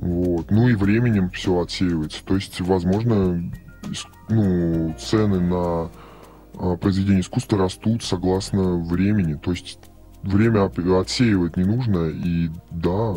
вот, 0.00 0.50
ну 0.50 0.68
и 0.68 0.74
временем 0.74 1.28
все 1.30 1.60
отсеивается, 1.60 2.24
то 2.24 2.36
есть, 2.36 2.60
возможно, 2.60 3.50
ну, 4.28 4.94
цены 4.98 5.40
на 5.40 5.90
а, 6.54 6.76
произведения 6.76 7.20
искусства 7.20 7.58
растут 7.58 8.02
согласно 8.02 8.78
времени, 8.78 9.34
то 9.34 9.50
есть 9.50 9.78
время 10.24 10.70
отсеивать 11.00 11.56
не 11.56 11.64
нужно, 11.64 12.08
и 12.08 12.50
да, 12.70 13.16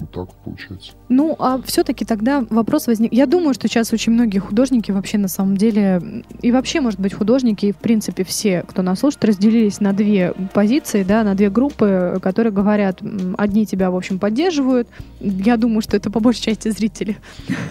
вот 0.00 0.10
так 0.10 0.34
получается. 0.44 0.92
Ну, 1.08 1.36
а 1.38 1.60
все-таки 1.64 2.04
тогда 2.04 2.44
вопрос 2.50 2.86
возник. 2.86 3.12
Я 3.12 3.26
думаю, 3.26 3.54
что 3.54 3.68
сейчас 3.68 3.92
очень 3.92 4.12
многие 4.12 4.38
художники 4.38 4.90
вообще 4.90 5.18
на 5.18 5.28
самом 5.28 5.56
деле, 5.56 6.24
и 6.42 6.52
вообще, 6.52 6.80
может 6.80 6.98
быть, 6.98 7.14
художники, 7.14 7.66
и 7.66 7.72
в 7.72 7.76
принципе 7.76 8.24
все, 8.24 8.64
кто 8.66 8.82
нас 8.82 9.00
слушает, 9.00 9.24
разделились 9.24 9.80
на 9.80 9.92
две 9.92 10.32
позиции, 10.54 11.02
да, 11.02 11.22
на 11.22 11.34
две 11.34 11.50
группы, 11.50 12.18
которые 12.22 12.52
говорят, 12.52 13.00
одни 13.36 13.66
тебя, 13.66 13.90
в 13.90 13.96
общем, 13.96 14.18
поддерживают. 14.18 14.88
Я 15.20 15.56
думаю, 15.56 15.82
что 15.82 15.96
это 15.96 16.10
по 16.10 16.20
большей 16.20 16.42
части 16.42 16.70
зрители. 16.70 17.18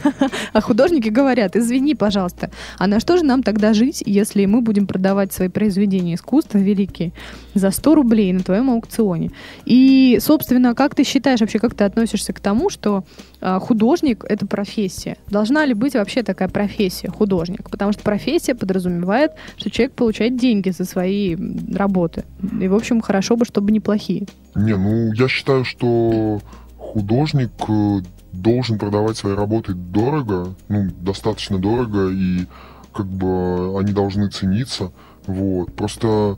А 0.52 0.62
художники 0.62 1.10
говорят, 1.10 1.56
извини, 1.56 1.96
пожалуйста, 1.96 2.50
а 2.78 2.88
на 2.88 3.00
что 3.00 3.18
же 3.18 3.24
нам 3.24 3.44
тогда 3.44 3.74
жить, 3.74 4.04
если 4.06 4.46
мы 4.46 4.62
будем 4.62 4.88
продавать 4.88 5.32
свои 5.32 5.48
произведения 5.48 6.16
искусства 6.16 6.58
великие 6.58 7.14
за 7.54 7.72
100 7.72 7.96
рублей 7.96 8.34
на 8.34 8.42
твоем 8.42 8.70
аукционе? 8.70 9.32
И, 9.66 10.18
собственно, 10.22 10.76
как 10.76 10.96
ты 10.96 11.04
считаешь 11.04 11.40
вообще, 11.40 11.60
как 11.60 11.76
ты 11.76 11.84
относишься 11.84 12.19
к 12.28 12.40
тому, 12.40 12.70
что 12.70 13.04
а, 13.42 13.60
художник— 13.60 14.26
это 14.30 14.46
профессия. 14.46 15.18
Должна 15.28 15.66
ли 15.66 15.74
быть 15.74 15.94
вообще 15.94 16.24
такая 16.24 16.50
профессия, 16.50 17.10
художник? 17.10 17.70
Потому 17.70 17.94
что 17.94 18.04
профессия 18.04 18.56
подразумевает, 18.56 19.32
что 19.58 19.70
человек 19.70 19.94
получает 19.94 20.38
деньги 20.38 20.70
за 20.70 20.86
свои 20.86 21.36
работы. 21.74 22.26
И, 22.60 22.68
в 22.68 22.76
общем, 22.76 23.02
хорошо 23.02 23.36
бы, 23.36 23.46
чтобы 23.46 23.72
неплохие. 23.72 24.28
Не, 24.56 24.76
ну, 24.76 25.14
я 25.14 25.28
считаю, 25.28 25.64
что 25.66 26.42
художник 26.78 27.52
э, 27.68 28.00
должен 28.34 28.78
продавать 28.78 29.18
свои 29.18 29.36
работы 29.36 29.74
дорого, 29.74 30.56
ну, 30.68 30.90
достаточно 31.02 31.58
дорого, 31.58 32.10
и 32.10 32.46
как 32.94 33.06
бы 33.06 33.80
они 33.80 33.94
должны 33.94 34.30
цениться. 34.30 34.92
Вот. 35.28 35.74
Просто 35.74 36.38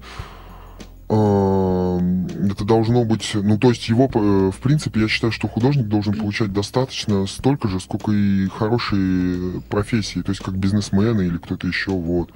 это 1.13 2.63
должно 2.63 3.03
быть, 3.03 3.32
ну 3.34 3.58
то 3.58 3.70
есть 3.70 3.89
его, 3.89 4.10
э, 4.13 4.51
в 4.51 4.58
принципе, 4.60 5.01
я 5.01 5.08
считаю, 5.10 5.34
что 5.34 5.48
художник 5.50 5.88
должен 5.88 6.13
получать 6.13 6.53
достаточно 6.53 7.25
столько 7.27 7.68
же, 7.68 7.80
сколько 7.80 8.12
и 8.12 8.48
хорошие 8.48 9.62
профессии, 9.70 10.22
то 10.22 10.32
есть 10.32 10.41
как 10.41 10.58
бизнесмены 10.58 11.24
или 11.24 11.38
кто-то 11.38 11.68
еще, 11.68 11.91
вот. 11.91 12.30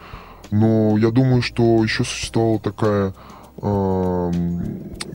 Но 0.52 0.98
я 0.98 1.12
думаю, 1.12 1.42
что 1.42 1.82
еще 1.84 2.04
существовала 2.04 2.60
такая 2.60 3.14
э, 3.62 4.32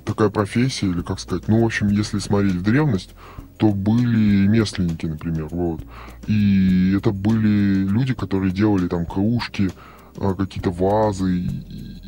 такая 0.04 0.30
профессия, 0.30 0.86
или 0.86 1.02
как 1.02 1.20
сказать, 1.20 1.46
ну, 1.48 1.62
в 1.62 1.66
общем, 1.66 1.88
если 1.88 2.18
смотреть 2.18 2.54
в 2.54 2.62
древность, 2.62 3.10
то 3.58 3.68
были 3.72 4.46
местленники, 4.46 5.04
например, 5.04 5.48
вот. 5.50 5.82
И 6.26 6.94
это 6.96 7.10
были 7.10 7.84
люди, 7.86 8.14
которые 8.14 8.52
делали 8.52 8.88
там 8.88 9.04
кружки, 9.04 9.70
какие-то 10.20 10.70
вазы, 10.70 11.38
и, 11.38 11.48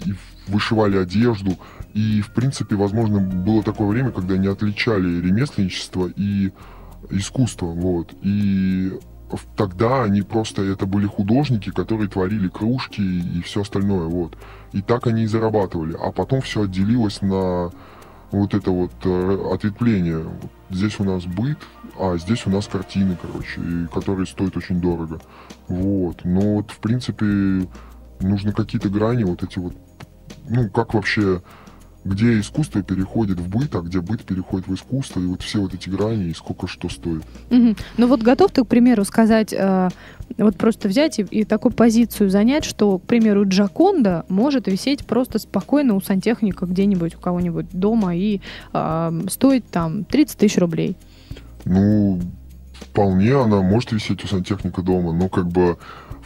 и 0.07 0.14
вышивали 0.49 0.97
одежду. 0.97 1.57
И, 1.95 2.21
в 2.21 2.33
принципе, 2.33 2.76
возможно, 2.76 3.21
было 3.21 3.62
такое 3.62 3.88
время, 3.88 4.11
когда 4.11 4.37
не 4.37 4.47
отличали 4.47 5.21
ремесленничество 5.21 6.11
и 6.14 6.52
искусство. 7.11 7.66
Вот. 7.66 8.14
И 8.23 8.92
тогда 9.57 10.04
они 10.04 10.23
просто, 10.23 10.62
это 10.62 10.87
были 10.87 11.07
художники, 11.07 11.71
которые 11.71 12.09
творили 12.09 12.49
кружки 12.49 13.02
и 13.02 13.42
все 13.42 13.62
остальное. 13.62 14.07
Вот. 14.07 14.37
И 14.73 14.83
так 14.83 15.07
они 15.07 15.25
и 15.25 15.26
зарабатывали. 15.26 15.97
А 16.00 16.12
потом 16.12 16.40
все 16.40 16.62
отделилось 16.62 17.21
на 17.23 17.71
вот 18.31 18.54
это 18.54 18.71
вот 18.71 18.92
э, 19.04 19.50
ответвление. 19.52 20.25
Здесь 20.71 20.99
у 20.99 21.04
нас 21.04 21.25
быт, 21.25 21.59
а 21.99 22.16
здесь 22.16 22.47
у 22.47 22.50
нас 22.50 22.66
картины, 22.66 23.16
короче, 23.21 23.61
которые 23.92 24.26
стоят 24.26 24.57
очень 24.57 24.81
дорого. 24.81 25.21
Вот. 25.69 26.25
Но 26.25 26.54
вот, 26.54 26.71
в 26.71 26.78
принципе, 26.78 27.69
нужно 28.23 28.52
какие-то 28.52 28.88
грани 28.88 29.25
вот 29.25 29.43
эти 29.43 29.59
вот 29.59 29.75
ну, 30.49 30.69
как 30.69 30.95
вообще, 30.95 31.43
где 32.05 32.41
искусство 32.41 32.83
переходит 32.83 33.38
в 33.38 33.49
быт, 33.49 33.75
а 33.75 33.81
где 33.81 34.00
быт 34.00 34.23
переходит 34.25 34.67
в 34.67 34.75
искусство, 34.75 35.21
и 35.21 35.26
вот 35.26 35.43
все 35.43 35.61
вот 35.61 35.75
эти 35.75 35.88
грани, 35.88 36.25
и 36.25 36.35
сколько 36.35 36.67
что 36.67 36.88
стоит. 36.88 37.23
Угу. 37.50 37.76
Ну 37.99 38.07
вот 38.07 38.23
готов 38.23 38.50
ты, 38.50 38.64
к 38.64 38.67
примеру, 38.67 39.05
сказать, 39.05 39.52
э, 39.52 39.88
вот 40.37 40.57
просто 40.57 40.88
взять 40.88 41.19
и, 41.19 41.23
и 41.23 41.45
такую 41.45 41.73
позицию 41.73 42.31
занять, 42.31 42.64
что, 42.64 42.99
к 42.99 43.02
примеру, 43.02 43.47
Джаконда 43.47 44.25
может 44.29 44.67
висеть 44.67 45.07
просто 45.07 45.38
спокойно 45.38 45.95
у 45.95 46.00
сантехника 46.00 46.67
где-нибудь, 46.67 47.14
у 47.14 47.19
кого-нибудь 47.19 47.67
дома, 47.73 48.17
и 48.17 48.41
э, 48.73 49.21
стоить 49.31 49.67
там 49.71 50.05
30 50.05 50.38
тысяч 50.38 50.59
рублей? 50.59 50.97
Ну, 51.64 52.21
вполне 52.73 53.41
она 53.41 53.62
может 53.62 53.93
висеть 53.93 54.25
у 54.25 54.26
сантехника 54.26 54.83
дома, 54.83 55.12
но 55.12 55.29
как 55.29 55.47
бы 55.47 55.79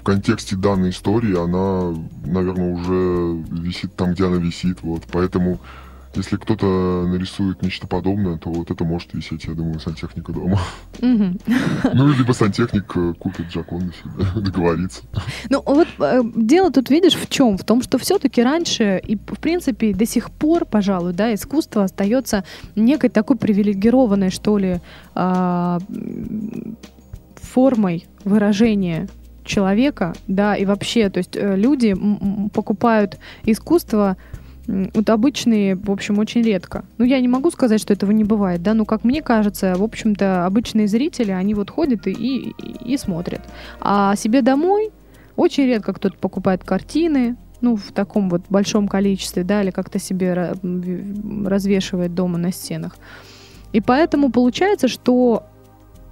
контексте 0.06 0.54
данной 0.54 0.90
истории 0.90 1.36
она, 1.36 1.92
наверное, 2.25 2.72
уже 2.72 3.42
висит 3.50 3.96
там, 3.96 4.12
где 4.12 4.26
она 4.26 4.36
висит. 4.36 4.82
Вот. 4.82 5.02
Поэтому 5.10 5.58
если 6.14 6.36
кто-то 6.36 7.06
нарисует 7.08 7.60
нечто 7.60 7.88
подобное, 7.88 8.38
то 8.38 8.50
вот 8.50 8.70
это 8.70 8.84
может 8.84 9.12
висеть, 9.14 9.44
я 9.46 9.54
думаю, 9.54 9.80
сантехника 9.80 10.32
дома. 10.32 10.60
Мгм. 11.00 11.40
Ну, 11.92 12.12
либо 12.12 12.32
сантехник 12.32 12.96
э, 12.96 13.14
купит 13.18 13.48
Джаконда 13.48 13.92
себе, 13.92 14.40
договорится. 14.40 15.02
Ну 15.50 15.60
вот 15.66 15.88
э, 15.98 16.22
дело 16.36 16.70
тут, 16.70 16.88
видишь, 16.88 17.14
в 17.14 17.28
чем? 17.28 17.58
В 17.58 17.64
том, 17.64 17.82
что 17.82 17.98
все-таки 17.98 18.42
раньше 18.42 19.02
и, 19.04 19.16
в 19.16 19.40
принципе, 19.40 19.92
до 19.92 20.06
сих 20.06 20.30
пор, 20.30 20.66
пожалуй, 20.66 21.14
да, 21.14 21.34
искусство 21.34 21.82
остается 21.82 22.44
некой 22.76 23.10
такой 23.10 23.36
привилегированной, 23.36 24.30
что 24.30 24.56
ли, 24.56 24.80
а, 25.14 25.80
формой 27.42 28.06
выражения 28.25 29.08
человека, 29.46 30.14
да, 30.26 30.56
и 30.56 30.64
вообще, 30.64 31.08
то 31.08 31.18
есть 31.18 31.36
э, 31.36 31.56
люди 31.56 31.94
покупают 32.52 33.18
искусство 33.44 34.16
вот 34.66 35.08
обычные, 35.10 35.76
в 35.76 35.90
общем, 35.90 36.18
очень 36.18 36.42
редко. 36.42 36.84
Ну, 36.98 37.04
я 37.04 37.20
не 37.20 37.28
могу 37.28 37.50
сказать, 37.50 37.80
что 37.80 37.92
этого 37.92 38.10
не 38.10 38.24
бывает, 38.24 38.62
да, 38.62 38.74
но, 38.74 38.84
как 38.84 39.04
мне 39.04 39.22
кажется, 39.22 39.74
в 39.76 39.82
общем-то, 39.82 40.44
обычные 40.44 40.88
зрители, 40.88 41.30
они 41.30 41.54
вот 41.54 41.70
ходят 41.70 42.06
и, 42.06 42.10
и, 42.10 42.54
и 42.84 42.96
смотрят. 42.96 43.42
А 43.80 44.16
себе 44.16 44.42
домой 44.42 44.90
очень 45.36 45.66
редко 45.66 45.92
кто-то 45.92 46.16
покупает 46.18 46.64
картины, 46.64 47.36
ну, 47.60 47.76
в 47.76 47.92
таком 47.92 48.28
вот 48.28 48.42
большом 48.48 48.88
количестве, 48.88 49.44
да, 49.44 49.62
или 49.62 49.70
как-то 49.70 49.98
себе 49.98 50.54
развешивает 51.44 52.14
дома 52.14 52.38
на 52.38 52.52
стенах. 52.52 52.96
И 53.72 53.80
поэтому 53.80 54.30
получается, 54.30 54.88
что 54.88 55.44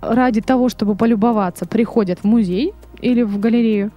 ради 0.00 0.40
того, 0.40 0.68
чтобы 0.68 0.94
полюбоваться, 0.94 1.66
приходят 1.66 2.20
в 2.20 2.24
музей 2.24 2.72
или 3.04 3.23
в 3.23 3.38
галерею, 3.38 3.90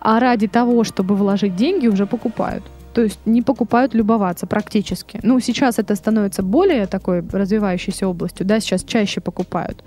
а 0.00 0.20
ради 0.20 0.48
того, 0.48 0.84
чтобы 0.84 1.16
вложить 1.16 1.56
деньги, 1.56 1.88
уже 1.88 2.06
покупают. 2.06 2.64
То 2.94 3.02
есть 3.02 3.20
не 3.24 3.40
покупают 3.42 3.94
любоваться 3.94 4.46
практически. 4.46 5.20
Ну, 5.22 5.40
сейчас 5.40 5.78
это 5.78 5.94
становится 5.94 6.42
более 6.42 6.86
такой 6.86 7.24
развивающейся 7.32 8.06
областью, 8.06 8.46
да, 8.46 8.60
сейчас 8.60 8.84
чаще 8.84 9.20
покупают. 9.20 9.82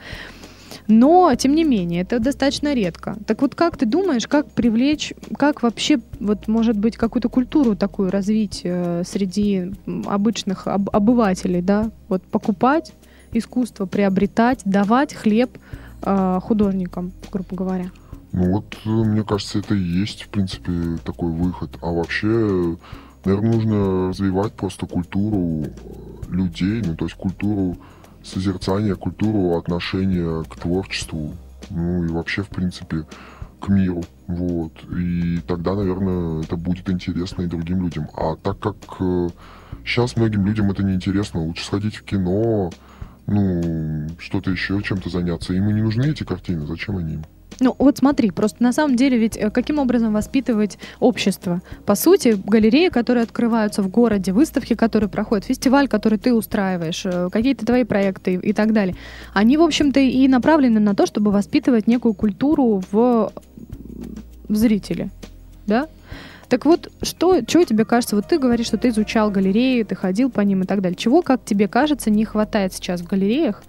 Но, 0.88 1.34
тем 1.36 1.56
не 1.56 1.64
менее, 1.64 2.02
это 2.02 2.20
достаточно 2.20 2.74
редко. 2.74 3.16
Так 3.26 3.42
вот, 3.42 3.56
как 3.56 3.78
ты 3.78 3.86
думаешь, 3.86 4.28
как 4.28 4.52
привлечь, 4.52 5.14
как 5.38 5.64
вообще, 5.64 6.00
вот, 6.20 6.48
может 6.48 6.78
быть, 6.78 6.96
какую-то 6.96 7.30
культуру 7.30 7.76
такую 7.76 8.12
развить 8.12 8.62
э, 8.64 9.04
среди 9.06 9.74
обычных 10.06 10.68
об- 10.68 10.90
обывателей, 10.92 11.62
да? 11.62 11.90
Вот 12.08 12.22
покупать 12.24 12.94
искусство, 13.34 13.88
приобретать, 13.88 14.62
давать 14.64 15.14
хлеб 15.14 15.58
э, 16.04 16.40
художникам, 16.44 17.12
грубо 17.32 17.56
говоря. 17.56 17.92
Ну 18.36 18.52
вот, 18.52 18.78
э, 18.84 18.90
мне 18.90 19.24
кажется, 19.24 19.60
это 19.60 19.76
и 19.76 19.82
есть, 19.82 20.24
в 20.24 20.28
принципе, 20.28 20.98
такой 21.06 21.32
выход. 21.32 21.78
А 21.82 21.90
вообще, 21.90 22.78
наверное, 23.24 23.54
нужно 23.54 24.10
развивать 24.10 24.52
просто 24.56 24.88
культуру 24.88 25.64
э, 25.64 25.70
людей, 26.32 26.84
ну, 26.86 26.98
то 26.98 27.06
есть 27.06 27.16
культуру 27.16 27.78
созерцания, 28.24 28.96
культуру 28.96 29.58
отношения 29.58 30.44
к 30.44 30.58
творчеству, 30.58 31.34
ну 31.70 32.04
и 32.04 32.10
вообще, 32.10 32.44
в 32.44 32.50
принципе, 32.50 33.06
к 33.62 33.70
миру. 33.70 34.04
Вот. 34.28 34.74
И 34.92 35.40
тогда, 35.48 35.74
наверное, 35.74 36.44
это 36.44 36.58
будет 36.58 36.90
интересно 36.90 37.44
и 37.44 37.48
другим 37.48 37.84
людям. 37.84 38.10
А 38.18 38.36
так 38.36 38.60
как 38.60 38.76
сейчас 39.86 40.18
многим 40.18 40.46
людям 40.46 40.70
это 40.70 40.84
не 40.84 40.96
интересно, 40.96 41.40
лучше 41.40 41.64
сходить 41.64 41.96
в 41.96 42.04
кино, 42.04 42.70
ну, 43.28 44.10
что-то 44.20 44.52
еще, 44.52 44.82
чем-то 44.84 45.10
заняться. 45.10 45.54
Им 45.54 45.70
и 45.70 45.74
не 45.74 45.82
нужны 45.82 46.08
эти 46.08 46.26
картины, 46.26 46.68
зачем 46.68 46.98
они 46.98 47.14
им? 47.14 47.26
Ну, 47.60 47.76
вот 47.78 47.98
смотри, 47.98 48.32
просто 48.32 48.62
на 48.62 48.74
самом 48.74 48.96
деле 48.96 49.18
ведь 49.18 49.38
э, 49.38 49.50
каким 49.50 49.80
образом 49.80 50.14
воспитывать 50.14 50.78
общество? 51.00 51.62
По 51.86 51.96
сути, 51.96 52.38
галереи, 52.46 52.90
которые 52.90 53.24
открываются 53.24 53.82
в 53.82 53.90
городе, 53.90 54.34
выставки, 54.34 54.76
которые 54.76 55.10
проходят, 55.10 55.46
фестиваль, 55.46 55.88
который 55.88 56.18
ты 56.18 56.34
устраиваешь, 56.34 57.06
э, 57.06 57.30
какие-то 57.32 57.66
твои 57.66 57.84
проекты 57.84 58.34
и 58.34 58.54
так 58.54 58.74
далее, 58.74 58.96
они, 59.34 59.58
в 59.58 59.62
общем-то, 59.62 60.00
и 60.00 60.28
направлены 60.28 60.80
на 60.80 60.96
то, 60.96 61.06
чтобы 61.06 61.32
воспитывать 61.32 61.88
некую 61.88 62.14
культуру 62.14 62.84
в, 62.92 63.32
в 64.48 64.56
зрителе, 64.56 65.10
да? 65.66 65.88
Так 66.50 66.66
вот, 66.66 66.92
что, 67.02 67.42
чего 67.42 67.64
тебе 67.64 67.86
кажется? 67.86 68.16
Вот 68.16 68.28
ты 68.28 68.38
говоришь, 68.38 68.68
что 68.68 68.78
ты 68.78 68.90
изучал 68.90 69.32
галереи, 69.32 69.84
ты 69.84 69.96
ходил 69.96 70.30
по 70.30 70.42
ним 70.42 70.62
и 70.62 70.66
так 70.66 70.82
далее. 70.82 70.96
Чего, 70.96 71.22
как 71.22 71.44
тебе 71.44 71.68
кажется, 71.68 72.12
не 72.12 72.24
хватает 72.24 72.74
сейчас 72.74 73.02
в 73.02 73.08
галереях 73.08 73.64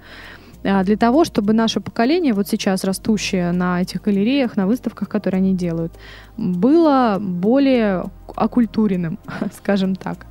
для 0.85 0.97
того, 0.97 1.25
чтобы 1.25 1.53
наше 1.53 1.81
поколение, 1.81 2.35
вот 2.35 2.49
сейчас 2.49 2.85
растущее 2.85 3.53
на 3.53 3.81
этих 3.83 4.03
галереях, 4.03 4.57
на 4.57 4.67
выставках, 4.67 5.09
которые 5.09 5.39
они 5.39 5.55
делают, 5.55 5.93
было 6.37 7.19
более 7.21 8.05
окультуренным, 8.35 9.19
скажем 9.57 9.95
так, 9.95 10.27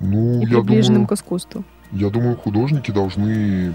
Ну, 0.00 0.40
и 0.40 0.46
приближенным 0.46 1.02
думаю, 1.02 1.08
к 1.08 1.12
искусству? 1.12 1.64
я 1.92 2.10
думаю, 2.10 2.36
художники 2.36 2.90
должны, 2.90 3.74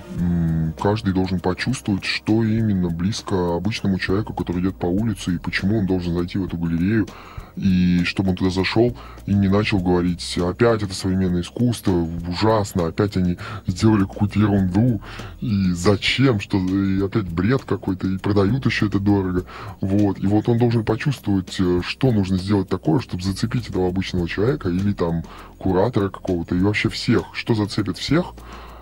каждый 0.80 1.14
должен 1.14 1.40
почувствовать, 1.40 2.04
что 2.04 2.44
именно 2.44 2.90
близко 2.90 3.56
обычному 3.56 4.00
человеку, 4.00 4.34
который 4.34 4.62
идет 4.62 4.76
по 4.76 4.86
улице, 4.86 5.36
и 5.36 5.38
почему 5.38 5.80
он 5.80 5.86
должен 5.86 6.14
зайти 6.14 6.38
в 6.38 6.46
эту 6.46 6.58
галерею, 6.58 7.08
и 7.56 8.04
чтобы 8.04 8.32
он 8.32 8.36
туда 8.36 8.50
зашел 8.50 8.96
и 9.26 9.34
не 9.34 9.48
начал 9.48 9.80
говорить, 9.80 10.38
опять 10.38 10.84
это 10.84 10.94
современное 10.94 11.42
искусство, 11.42 11.92
ужасно, 12.28 12.88
опять 12.88 13.18
они 13.18 13.38
сделали 13.68 14.02
какую-то 14.02 14.40
ерунду, 14.40 15.02
и 15.40 15.72
зачем, 15.72 16.40
что 16.40 16.58
и 16.58 17.02
опять 17.04 17.26
бред 17.26 17.64
какой-то, 17.64 18.08
и 18.08 18.18
продают 18.18 18.66
еще 18.66 18.88
это 18.88 19.00
дорого. 19.00 19.46
Вот. 19.82 20.20
И 20.20 20.28
вот 20.28 20.50
он 20.50 20.58
должен 20.58 20.84
почувствовать, 20.86 21.56
э, 21.60 21.82
что 21.84 22.12
нужно 22.12 22.38
сделать 22.38 22.70
такое, 22.70 23.00
чтобы 23.00 23.24
зацепить 23.24 23.70
этого 23.70 23.88
обычного 23.88 24.28
человека, 24.28 24.70
или 24.70 24.94
там 24.94 25.24
куратора 25.58 26.10
какого-то, 26.10 26.56
и 26.56 26.62
вообще 26.62 26.90
всех, 26.90 27.24
что 27.34 27.54
зацепит 27.54 27.98
всех. 27.98 28.34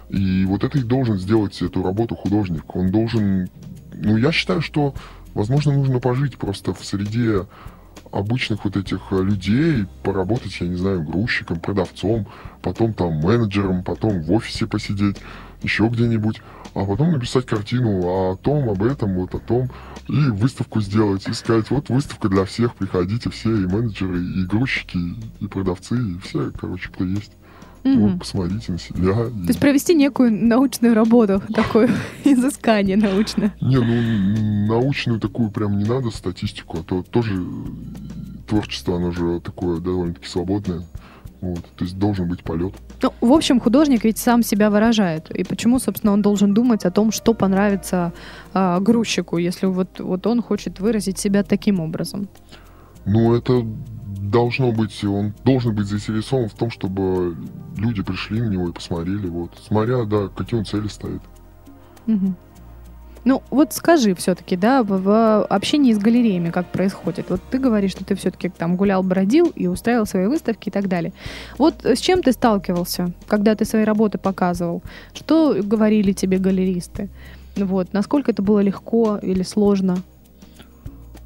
И 0.09 0.45
вот 0.45 0.63
это 0.63 0.79
и 0.79 0.83
должен 0.83 1.17
сделать 1.17 1.61
эту 1.61 1.83
работу 1.83 2.15
художник. 2.15 2.75
Он 2.75 2.91
должен... 2.91 3.49
Ну, 3.93 4.17
я 4.17 4.31
считаю, 4.31 4.61
что, 4.61 4.95
возможно, 5.33 5.73
нужно 5.73 5.99
пожить 5.99 6.37
просто 6.37 6.73
в 6.73 6.83
среде 6.83 7.45
обычных 8.11 8.65
вот 8.65 8.77
этих 8.77 8.99
э, 9.11 9.23
людей, 9.23 9.85
поработать, 10.03 10.59
я 10.59 10.67
не 10.67 10.75
знаю, 10.75 11.03
грузчиком, 11.03 11.59
продавцом, 11.59 12.27
потом 12.61 12.93
там 12.93 13.13
менеджером, 13.19 13.83
потом 13.83 14.21
в 14.21 14.31
офисе 14.31 14.67
посидеть, 14.67 15.17
еще 15.61 15.87
где-нибудь, 15.87 16.41
а 16.73 16.85
потом 16.85 17.11
написать 17.11 17.45
картину 17.45 18.01
о 18.05 18.35
том, 18.35 18.69
об 18.69 18.83
этом, 18.83 19.15
вот 19.15 19.35
о 19.35 19.39
том, 19.39 19.69
и 20.07 20.29
выставку 20.29 20.81
сделать, 20.81 21.27
и 21.27 21.33
сказать, 21.33 21.69
вот 21.69 21.89
выставка 21.89 22.29
для 22.29 22.45
всех, 22.45 22.75
приходите 22.75 23.29
все, 23.29 23.55
и 23.55 23.67
менеджеры, 23.67 24.19
и 24.19 24.45
грузчики, 24.45 24.97
и 25.39 25.47
продавцы, 25.47 25.95
и 25.95 26.19
все, 26.19 26.51
короче, 26.51 26.89
кто 26.89 27.03
есть. 27.03 27.31
Мгм. 27.83 27.99
Вот, 27.99 28.19
посмотрите 28.19 28.71
на 28.71 28.79
себя. 28.79 29.13
То 29.13 29.47
есть 29.47 29.59
провести 29.59 29.95
некую 29.95 30.31
научную 30.31 30.93
работу, 30.93 31.41
такое 31.53 31.89
изыскание 32.23 32.97
научное. 32.97 33.53
Не, 33.61 33.77
ну 33.77 34.67
научную 34.67 35.19
такую 35.19 35.49
прям 35.49 35.77
не 35.77 35.85
надо 35.85 36.11
статистику, 36.11 36.79
а 36.79 36.83
то 36.83 37.03
тоже 37.03 37.35
э, 37.35 38.47
творчество, 38.47 38.97
оно 38.97 39.11
же 39.11 39.39
такое 39.39 39.79
довольно-таки 39.79 40.27
свободное. 40.27 40.83
Вот, 41.41 41.63
то 41.77 41.85
есть 41.85 41.97
должен 41.97 42.27
быть 42.27 42.43
полет. 42.43 42.73
Ну, 43.01 43.13
в 43.21 43.31
общем, 43.31 43.61
художник 43.61 44.03
ведь 44.03 44.17
сам 44.17 44.43
себя 44.43 44.69
выражает. 44.69 45.31
И 45.31 45.45
почему, 45.45 45.79
собственно, 45.79 46.11
он 46.11 46.21
должен 46.21 46.53
думать 46.53 46.83
о 46.83 46.91
том, 46.91 47.13
что 47.13 47.33
понравится 47.33 48.11
а, 48.53 48.81
грузчику, 48.81 49.37
если 49.37 49.65
вот, 49.67 49.99
вот 50.01 50.27
он 50.27 50.41
хочет 50.41 50.81
выразить 50.81 51.17
себя 51.17 51.43
таким 51.43 51.79
образом? 51.79 52.27
Ну, 53.05 53.33
это 53.33 53.65
должно 54.21 54.71
быть, 54.71 55.03
он 55.03 55.33
должен 55.43 55.75
быть 55.75 55.87
заинтересован 55.87 56.49
в 56.49 56.53
том, 56.53 56.69
чтобы 56.69 57.35
люди 57.77 58.03
пришли 58.03 58.41
на 58.41 58.49
него 58.49 58.69
и 58.69 58.73
посмотрели, 58.73 59.27
вот, 59.27 59.51
смотря, 59.65 60.03
да, 60.03 60.27
какие 60.27 60.59
он 60.59 60.65
цели 60.65 60.87
ставит. 60.87 61.21
Мгм. 62.05 62.35
Ну, 63.25 63.43
вот 63.49 63.73
скажи 63.73 64.15
все-таки, 64.15 64.55
да, 64.55 64.81
в, 64.81 64.97
в 65.01 65.43
общении 65.45 65.93
с 65.93 65.97
галереями 65.97 66.49
как 66.49 66.67
происходит? 66.67 67.29
Вот 67.29 67.41
ты 67.51 67.59
говоришь, 67.59 67.91
что 67.91 68.05
ты 68.05 68.15
все-таки 68.15 68.49
там 68.49 68.77
гулял, 68.77 69.03
бродил 69.03 69.51
и 69.55 69.67
устраивал 69.67 70.05
свои 70.05 70.27
выставки 70.27 70.69
и 70.69 70.71
так 70.71 70.87
далее. 70.87 71.11
Вот 71.57 71.85
с 71.85 71.99
чем 71.99 72.23
ты 72.23 72.31
сталкивался, 72.31 73.11
когда 73.27 73.55
ты 73.55 73.65
свои 73.65 73.83
работы 73.83 74.17
показывал? 74.17 74.81
Что 75.13 75.55
говорили 75.61 76.13
тебе 76.13 76.37
галеристы? 76.37 77.09
Вот, 77.57 77.91
насколько 77.91 78.31
это 78.31 78.41
было 78.41 78.61
легко 78.61 79.17
или 79.21 79.43
сложно? 79.43 79.97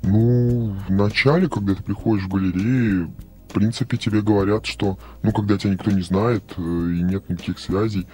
Ну, 0.04 0.76
в 0.88 0.92
начале, 0.92 1.48
когда 1.48 1.76
ты 1.76 1.84
приходишь 1.84 2.26
в 2.26 2.30
галереи, 2.30 3.10
в 3.50 3.54
принципе, 3.54 3.98
тебе 3.98 4.22
говорят, 4.22 4.66
что, 4.66 4.98
ну, 5.22 5.32
когда 5.32 5.58
тебя 5.58 5.74
никто 5.74 5.92
не 5.92 6.02
знает 6.02 6.44
э, 6.58 6.62
и 6.62 7.02
нет 7.02 7.30
никаких 7.30 7.60
связей, 7.60 8.08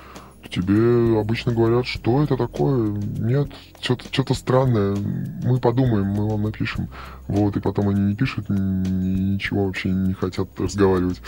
то 0.43 0.49
тебе 0.49 1.19
обычно 1.19 1.52
говорят, 1.52 1.86
что 1.86 2.23
это 2.23 2.38
такое, 2.38 2.91
нет, 3.17 3.52
что-то 3.82 4.06
что 4.12 4.34
странное, 4.34 4.95
мы 5.43 5.60
подумаем, 5.60 6.06
мы 6.06 6.30
вам 6.30 6.43
напишем. 6.43 6.89
Вот, 7.28 7.58
и 7.58 7.60
потом 7.60 7.89
они 7.89 8.02
не 8.02 8.15
пишут, 8.15 8.49
ни- 8.49 9.34
ничего 9.34 9.65
вообще 9.65 9.89
не 9.89 10.13
хотят 10.13 10.47
разговаривать. 10.60 11.21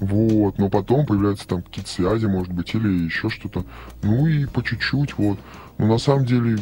Вот, 0.00 0.58
но 0.58 0.68
потом 0.68 1.06
появляются 1.06 1.46
там 1.46 1.62
какие-то 1.62 1.88
связи, 1.88 2.26
может 2.26 2.52
быть, 2.52 2.74
или 2.74 3.04
еще 3.04 3.28
что-то. 3.28 3.64
Ну 4.02 4.26
и 4.26 4.46
по 4.46 4.64
чуть-чуть, 4.64 5.16
вот. 5.16 5.38
Но 5.78 5.86
на 5.86 5.98
самом 5.98 6.24
деле 6.24 6.58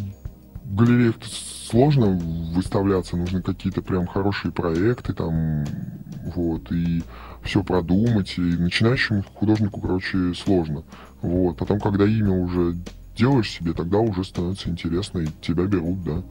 галереях 0.75 1.17
сложно 1.71 2.07
выставляться, 2.55 3.17
нужны 3.17 3.43
какие-то 3.43 3.83
прям 3.83 4.07
хорошие 4.07 4.53
проекты 4.53 5.13
там, 5.13 5.65
вот, 6.35 6.71
и 6.73 7.03
все 7.43 7.63
продумать, 7.63 8.39
и 8.39 8.41
начинающему 8.41 9.25
художнику, 9.35 9.81
короче, 9.81 10.35
сложно, 10.35 10.83
вот, 11.23 11.57
потом, 11.57 11.81
когда 11.81 12.05
имя 12.05 12.33
уже 12.33 12.77
делаешь 13.17 13.51
себе, 13.51 13.73
тогда 13.73 13.99
уже 13.99 14.25
становится 14.25 14.69
интересно, 14.69 15.21
и 15.21 15.29
тебя 15.41 15.65
берут, 15.65 16.03
да, 16.05 16.23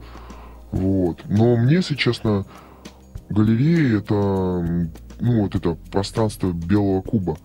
вот, 0.72 1.22
но 1.28 1.56
мне, 1.56 1.76
если 1.76 1.94
честно, 1.94 2.44
галерея 3.28 3.98
это, 3.98 4.14
ну, 5.20 5.42
вот 5.42 5.54
это 5.54 5.76
пространство 5.90 6.52
белого 6.52 7.02
куба, 7.02 7.38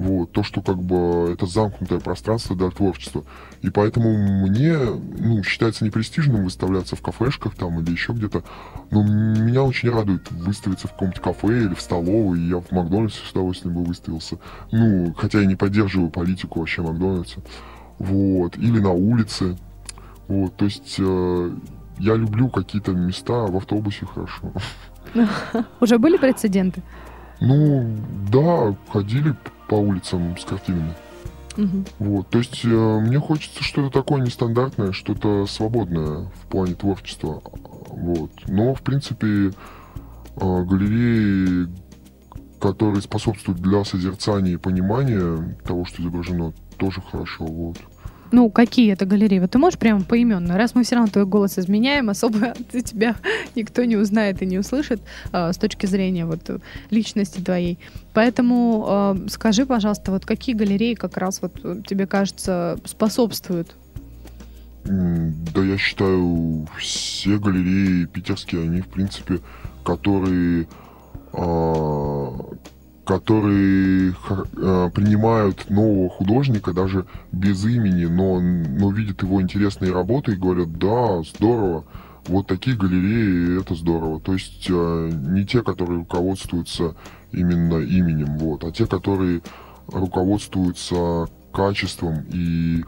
вот, 0.00 0.32
то, 0.32 0.42
что 0.42 0.62
как 0.62 0.82
бы 0.82 1.30
это 1.32 1.46
замкнутое 1.46 2.00
пространство 2.00 2.56
для 2.56 2.70
творчества. 2.70 3.24
И 3.62 3.70
поэтому 3.70 4.16
мне, 4.46 4.76
ну, 4.78 5.42
считается 5.42 5.84
непрестижным 5.84 6.44
выставляться 6.44 6.96
в 6.96 7.02
кафешках 7.02 7.54
там 7.54 7.80
или 7.80 7.90
еще 7.90 8.12
где-то. 8.12 8.42
Но 8.90 9.02
меня 9.02 9.62
очень 9.62 9.90
радует 9.90 10.30
выставиться 10.30 10.88
в 10.88 10.92
каком-то 10.92 11.20
кафе 11.20 11.64
или 11.64 11.74
в 11.74 11.80
столовой. 11.80 12.40
Я 12.40 12.60
в 12.60 12.72
Макдональдсе 12.72 13.20
с 13.24 13.30
удовольствием 13.30 13.74
бы 13.74 13.84
выставился. 13.84 14.38
Ну, 14.72 15.14
хотя 15.16 15.40
я 15.40 15.46
не 15.46 15.56
поддерживаю 15.56 16.10
политику 16.10 16.60
вообще 16.60 16.82
Макдональдса. 16.82 17.40
Вот. 17.98 18.56
Или 18.56 18.80
на 18.80 18.92
улице. 18.92 19.58
Вот. 20.28 20.56
То 20.56 20.64
есть 20.64 20.96
э, 20.98 21.50
я 21.98 22.14
люблю 22.14 22.48
какие-то 22.48 22.92
места 22.92 23.46
в 23.46 23.56
автобусе 23.56 24.06
хорошо. 24.06 24.52
Уже 25.80 25.98
были 25.98 26.16
прецеденты? 26.16 26.82
Ну, 27.40 27.96
да, 28.30 28.76
ходили 28.90 29.34
по 29.68 29.76
улицам 29.76 30.36
с 30.36 30.44
картинами. 30.44 30.94
Угу. 31.56 31.84
Вот, 31.98 32.28
то 32.28 32.38
есть 32.38 32.64
э, 32.64 32.68
мне 32.68 33.18
хочется 33.18 33.62
что-то 33.62 33.90
такое 33.90 34.20
нестандартное, 34.20 34.92
что-то 34.92 35.46
свободное 35.46 36.30
в 36.42 36.46
плане 36.48 36.74
творчества. 36.74 37.42
Вот. 37.88 38.30
Но, 38.46 38.74
в 38.74 38.82
принципе, 38.82 39.26
э, 39.26 39.52
галереи, 40.36 41.68
которые 42.60 43.02
способствуют 43.02 43.60
для 43.60 43.84
созерцания 43.84 44.52
и 44.52 44.56
понимания 44.56 45.56
того, 45.64 45.84
что 45.84 46.02
изображено, 46.02 46.52
тоже 46.76 47.02
хорошо. 47.10 47.44
Вот. 47.44 47.78
Ну, 48.32 48.50
какие 48.50 48.92
это 48.92 49.06
галереи? 49.06 49.40
Вот 49.40 49.50
ты 49.50 49.58
можешь 49.58 49.78
прямо 49.78 50.02
поименно? 50.02 50.56
Раз 50.56 50.74
мы 50.74 50.84
все 50.84 50.96
равно 50.96 51.10
твой 51.10 51.26
голос 51.26 51.58
изменяем, 51.58 52.10
особо 52.10 52.54
тебя 52.84 53.16
никто 53.54 53.84
не 53.84 53.96
узнает 53.96 54.42
и 54.42 54.46
не 54.46 54.58
услышит 54.58 55.00
э, 55.32 55.52
с 55.52 55.56
точки 55.56 55.86
зрения 55.86 56.26
вот 56.26 56.62
личности 56.90 57.40
твоей. 57.40 57.78
Поэтому 58.14 58.86
э, 58.88 59.28
скажи, 59.28 59.66
пожалуйста, 59.66 60.12
вот 60.12 60.26
какие 60.26 60.54
галереи 60.54 60.94
как 60.94 61.16
раз 61.16 61.42
вот 61.42 61.86
тебе 61.86 62.06
кажется 62.06 62.78
способствуют? 62.84 63.74
Да, 64.84 65.62
я 65.62 65.76
считаю, 65.76 66.66
все 66.78 67.38
галереи 67.38 68.06
питерские, 68.06 68.62
они, 68.62 68.80
в 68.80 68.88
принципе, 68.88 69.40
которые 69.84 70.66
э, 71.32 72.26
которые 73.10 74.12
э, 74.12 74.90
принимают 74.94 75.68
нового 75.68 76.08
художника 76.08 76.72
даже 76.72 77.06
без 77.32 77.64
имени, 77.64 78.04
но, 78.04 78.38
но 78.38 78.92
видят 78.92 79.24
его 79.24 79.42
интересные 79.42 79.92
работы 79.92 80.32
и 80.32 80.36
говорят, 80.36 80.78
да, 80.78 81.20
здорово, 81.22 81.86
вот 82.26 82.46
такие 82.46 82.76
галереи, 82.76 83.60
это 83.60 83.74
здорово. 83.74 84.20
То 84.20 84.34
есть 84.34 84.68
э, 84.70 85.10
не 85.12 85.44
те, 85.44 85.64
которые 85.64 85.98
руководствуются 85.98 86.94
именно 87.32 87.78
именем, 87.78 88.38
вот, 88.38 88.62
а 88.62 88.70
те, 88.70 88.86
которые 88.86 89.42
руководствуются 89.88 91.26
качеством 91.52 92.24
и 92.32 92.84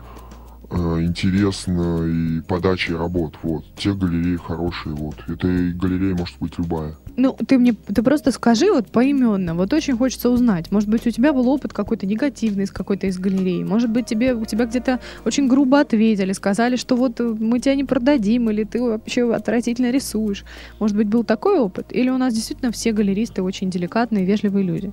э, 0.71 0.77
интересной 1.01 2.43
подачей 2.43 2.95
работ. 2.95 3.35
Вот. 3.43 3.65
Те 3.75 3.93
галереи 3.93 4.37
хорошие. 4.37 4.95
Вот. 4.95 5.17
Эта 5.27 5.49
галерея 5.49 6.15
может 6.15 6.39
быть 6.39 6.57
любая. 6.59 6.95
Ну, 7.17 7.37
ты 7.47 7.59
мне, 7.59 7.73
ты 7.73 8.03
просто 8.03 8.33
скажи 8.33 8.73
вот 8.73 8.87
поименно. 8.89 9.55
Вот 9.55 9.73
очень 9.73 9.97
хочется 9.97 10.31
узнать. 10.31 10.71
Может 10.71 10.89
быть, 10.89 11.07
у 11.07 11.11
тебя 11.11 11.33
был 11.33 11.49
опыт 11.49 11.73
какой-то 11.73 12.07
негативный 12.07 12.65
из 12.65 12.71
какой-то 12.71 13.07
из 13.07 13.19
галереи. 13.19 13.63
Может 13.65 13.91
быть, 13.91 14.07
тебе, 14.07 14.35
у 14.35 14.45
тебя 14.45 14.65
где-то 14.65 15.01
очень 15.25 15.47
грубо 15.47 15.81
ответили, 15.81 16.33
сказали, 16.33 16.77
что 16.77 16.97
вот 16.97 17.21
мы 17.21 17.59
тебя 17.61 17.75
не 17.75 17.85
продадим, 17.85 18.51
или 18.51 18.65
ты 18.65 18.83
вообще 18.83 19.33
отвратительно 19.35 19.91
рисуешь. 19.91 20.45
Может 20.79 20.97
быть, 20.97 21.09
был 21.09 21.25
такой 21.25 21.59
опыт? 21.59 21.87
Или 21.91 22.09
у 22.09 22.17
нас 22.17 22.35
действительно 22.35 22.73
все 22.73 22.93
галеристы 22.93 23.43
очень 23.43 23.71
деликатные, 23.71 24.25
вежливые 24.25 24.65
люди? 24.65 24.93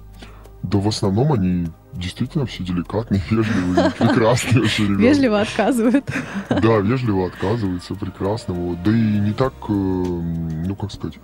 Да 0.64 0.78
в 0.78 0.88
основном 0.88 1.32
они 1.34 1.68
действительно 1.94 2.46
все 2.46 2.64
деликатные, 2.64 3.22
вежливые, 3.30 3.92
прекрасные 3.98 4.62
вообще 4.62 4.84
ребята. 4.84 5.02
Вежливо 5.02 5.42
отказывают. 5.42 6.06
Да, 6.50 6.78
вежливо 6.80 7.28
отказываются, 7.28 7.96
прекрасно. 7.96 8.54
Вот. 8.54 8.84
Да 8.84 8.92
и 8.92 9.20
не 9.20 9.32
так, 9.32 9.54
э, 9.70 9.72
ну 9.72 10.76
как 10.76 10.92
сказать, 10.92 11.18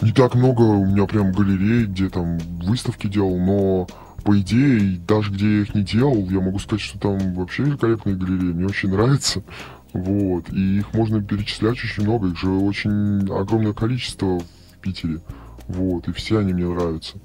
не 0.00 0.12
так 0.12 0.34
много 0.34 0.62
у 0.62 0.86
меня 0.86 1.06
прям 1.06 1.32
галерей, 1.32 1.86
где 1.86 2.08
там 2.08 2.38
выставки 2.62 3.06
делал, 3.06 3.38
но 3.38 3.86
по 4.24 4.38
идее, 4.40 4.98
даже 5.06 5.30
где 5.30 5.56
я 5.56 5.62
их 5.62 5.74
не 5.74 5.82
делал, 5.82 6.28
я 6.30 6.40
могу 6.40 6.58
сказать, 6.58 6.80
что 6.80 6.98
там 6.98 7.34
вообще 7.34 7.62
великолепные 7.62 8.16
галереи, 8.16 8.52
мне 8.52 8.66
очень 8.66 8.90
нравится. 8.90 9.42
Вот, 9.92 10.50
и 10.50 10.78
их 10.78 10.92
можно 10.92 11.22
перечислять 11.22 11.78
очень 11.84 12.02
много, 12.02 12.28
их 12.28 12.38
же 12.38 12.50
очень 12.50 13.30
огромное 13.30 13.74
количество 13.74 14.40
в 14.40 14.78
Питере. 14.80 15.20
Вот, 15.68 16.08
и 16.08 16.12
все 16.12 16.38
они 16.38 16.52
мне 16.52 16.66
нравятся. 16.66 17.16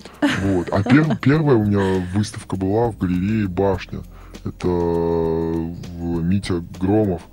Вот. 0.44 0.70
А 0.72 0.84
пер, 0.84 1.18
первая 1.22 1.56
у 1.56 1.66
меня 1.66 2.06
выставка 2.14 2.56
была 2.56 2.92
в 2.92 2.98
галерее 2.98 3.48
Башня. 3.48 4.02
Это 4.46 4.68
в 4.68 6.22
Митя 6.22 6.64
Громов 6.80 7.24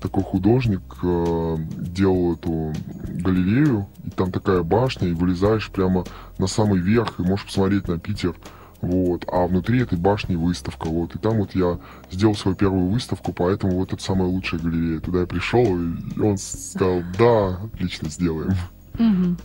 такой 0.00 0.22
художник 0.22 0.82
э, 1.02 1.56
делал 1.76 2.34
эту 2.34 2.72
галерею, 3.08 3.86
и 4.04 4.10
там 4.10 4.32
такая 4.32 4.62
башня, 4.62 5.08
и 5.08 5.12
вылезаешь 5.12 5.70
прямо 5.70 6.04
на 6.38 6.46
самый 6.46 6.80
верх, 6.80 7.18
и 7.18 7.22
можешь 7.22 7.46
посмотреть 7.46 7.88
на 7.88 7.98
Питер. 7.98 8.34
Вот, 8.80 9.24
а 9.30 9.46
внутри 9.46 9.82
этой 9.82 9.98
башни 9.98 10.36
выставка, 10.36 10.86
вот, 10.88 11.14
и 11.14 11.18
там 11.18 11.36
вот 11.36 11.54
я 11.54 11.78
сделал 12.10 12.34
свою 12.34 12.56
первую 12.56 12.88
выставку, 12.88 13.32
поэтому 13.32 13.76
вот 13.76 13.92
это 13.92 14.02
самая 14.02 14.28
лучшая 14.28 14.60
галерея. 14.60 15.00
Туда 15.00 15.20
я 15.20 15.26
пришел, 15.26 15.64
и 15.64 16.20
он 16.20 16.38
сказал, 16.38 17.02
да, 17.18 17.58
отлично, 17.66 18.08
сделаем. 18.08 18.54
Угу. 18.98 19.36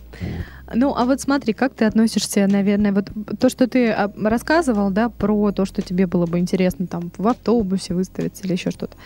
Ну, 0.74 0.94
а 0.96 1.04
вот 1.04 1.20
смотри, 1.20 1.52
как 1.52 1.74
ты 1.74 1.84
относишься, 1.84 2.46
наверное, 2.46 2.92
вот 2.92 3.10
то, 3.38 3.48
что 3.48 3.66
ты 3.68 3.90
а, 3.90 4.10
рассказывал, 4.16 4.90
да, 4.90 5.08
про 5.08 5.52
то, 5.52 5.64
что 5.64 5.82
тебе 5.82 6.06
было 6.06 6.26
бы 6.26 6.38
интересно 6.38 6.86
там 6.86 7.10
в 7.16 7.26
автобусе 7.26 7.94
выставиться 7.94 8.44
или 8.44 8.52
еще 8.52 8.70
что-то. 8.70 8.96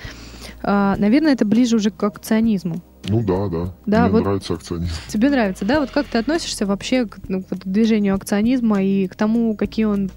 А, 0.62 0.96
наверное, 0.96 1.32
это 1.32 1.44
ближе 1.44 1.76
уже 1.76 1.90
к 1.90 2.02
акционизму. 2.02 2.82
Ну 3.08 3.22
да, 3.22 3.48
да. 3.48 3.74
да 3.86 4.02
Мне 4.02 4.10
вот 4.10 4.24
нравится 4.24 4.54
акционизм. 4.54 4.92
Тебе 5.08 5.30
нравится, 5.30 5.64
да? 5.64 5.80
Вот 5.80 5.90
как 5.90 6.06
ты 6.06 6.18
относишься 6.18 6.66
вообще 6.66 7.06
к, 7.06 7.18
ну, 7.28 7.42
к 7.42 7.56
движению 7.64 8.14
акционизма 8.14 8.82
и 8.82 9.06
к 9.06 9.14
тому, 9.14 9.56
какие 9.56 9.86
он 9.86 10.10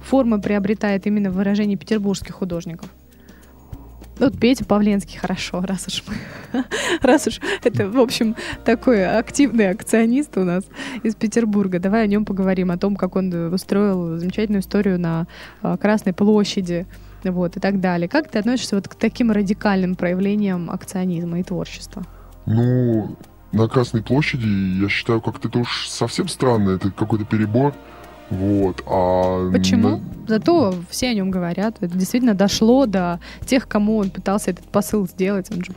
формы 0.00 0.40
приобретает 0.40 1.06
именно 1.06 1.30
в 1.30 1.34
выражении 1.34 1.76
петербургских 1.76 2.34
художников? 2.34 2.90
Вот 4.18 4.38
Петя 4.38 4.64
Павленский 4.64 5.16
хорошо, 5.16 5.60
раз 5.60 5.86
уж 5.86 6.02
мы, 6.08 6.64
раз 7.02 7.28
уж 7.28 7.40
это, 7.62 7.88
в 7.88 7.98
общем, 7.98 8.34
такой 8.64 9.06
активный 9.06 9.70
акционист 9.70 10.36
у 10.36 10.44
нас 10.44 10.64
из 11.04 11.14
Петербурга. 11.14 11.78
Давай 11.78 12.02
о 12.02 12.06
нем 12.08 12.24
поговорим, 12.24 12.72
о 12.72 12.78
том, 12.78 12.96
как 12.96 13.14
он 13.14 13.32
устроил 13.52 14.16
замечательную 14.16 14.62
историю 14.62 14.98
на 14.98 15.28
а, 15.62 15.76
Красной 15.76 16.12
площади, 16.12 16.86
вот, 17.24 17.56
и 17.56 17.60
так 17.60 17.80
далее. 17.80 18.08
Как 18.08 18.30
ты 18.30 18.38
относишься 18.38 18.76
вот 18.76 18.88
к 18.88 18.94
таким 18.94 19.30
радикальным 19.30 19.94
проявлениям 19.94 20.70
акционизма 20.70 21.40
и 21.40 21.42
творчества? 21.42 22.02
Ну, 22.46 23.16
на 23.52 23.68
Красной 23.68 24.02
площади, 24.02 24.82
я 24.82 24.88
считаю, 24.88 25.20
как-то 25.20 25.48
это 25.48 25.58
уж 25.58 25.88
совсем 25.88 26.28
странно, 26.28 26.70
это 26.70 26.90
какой-то 26.90 27.24
перебор. 27.24 27.74
Вот, 28.30 28.82
а... 28.86 29.50
Почему? 29.50 30.02
Зато 30.26 30.74
все 30.90 31.08
о 31.08 31.14
нем 31.14 31.30
говорят. 31.30 31.76
Это 31.80 31.96
действительно 31.96 32.34
дошло 32.34 32.84
до 32.84 33.20
тех, 33.46 33.66
кому 33.66 33.96
он 33.96 34.10
пытался 34.10 34.50
этот 34.50 34.66
посыл 34.66 35.06
сделать. 35.06 35.50
Он 35.50 35.64
же 35.64 35.72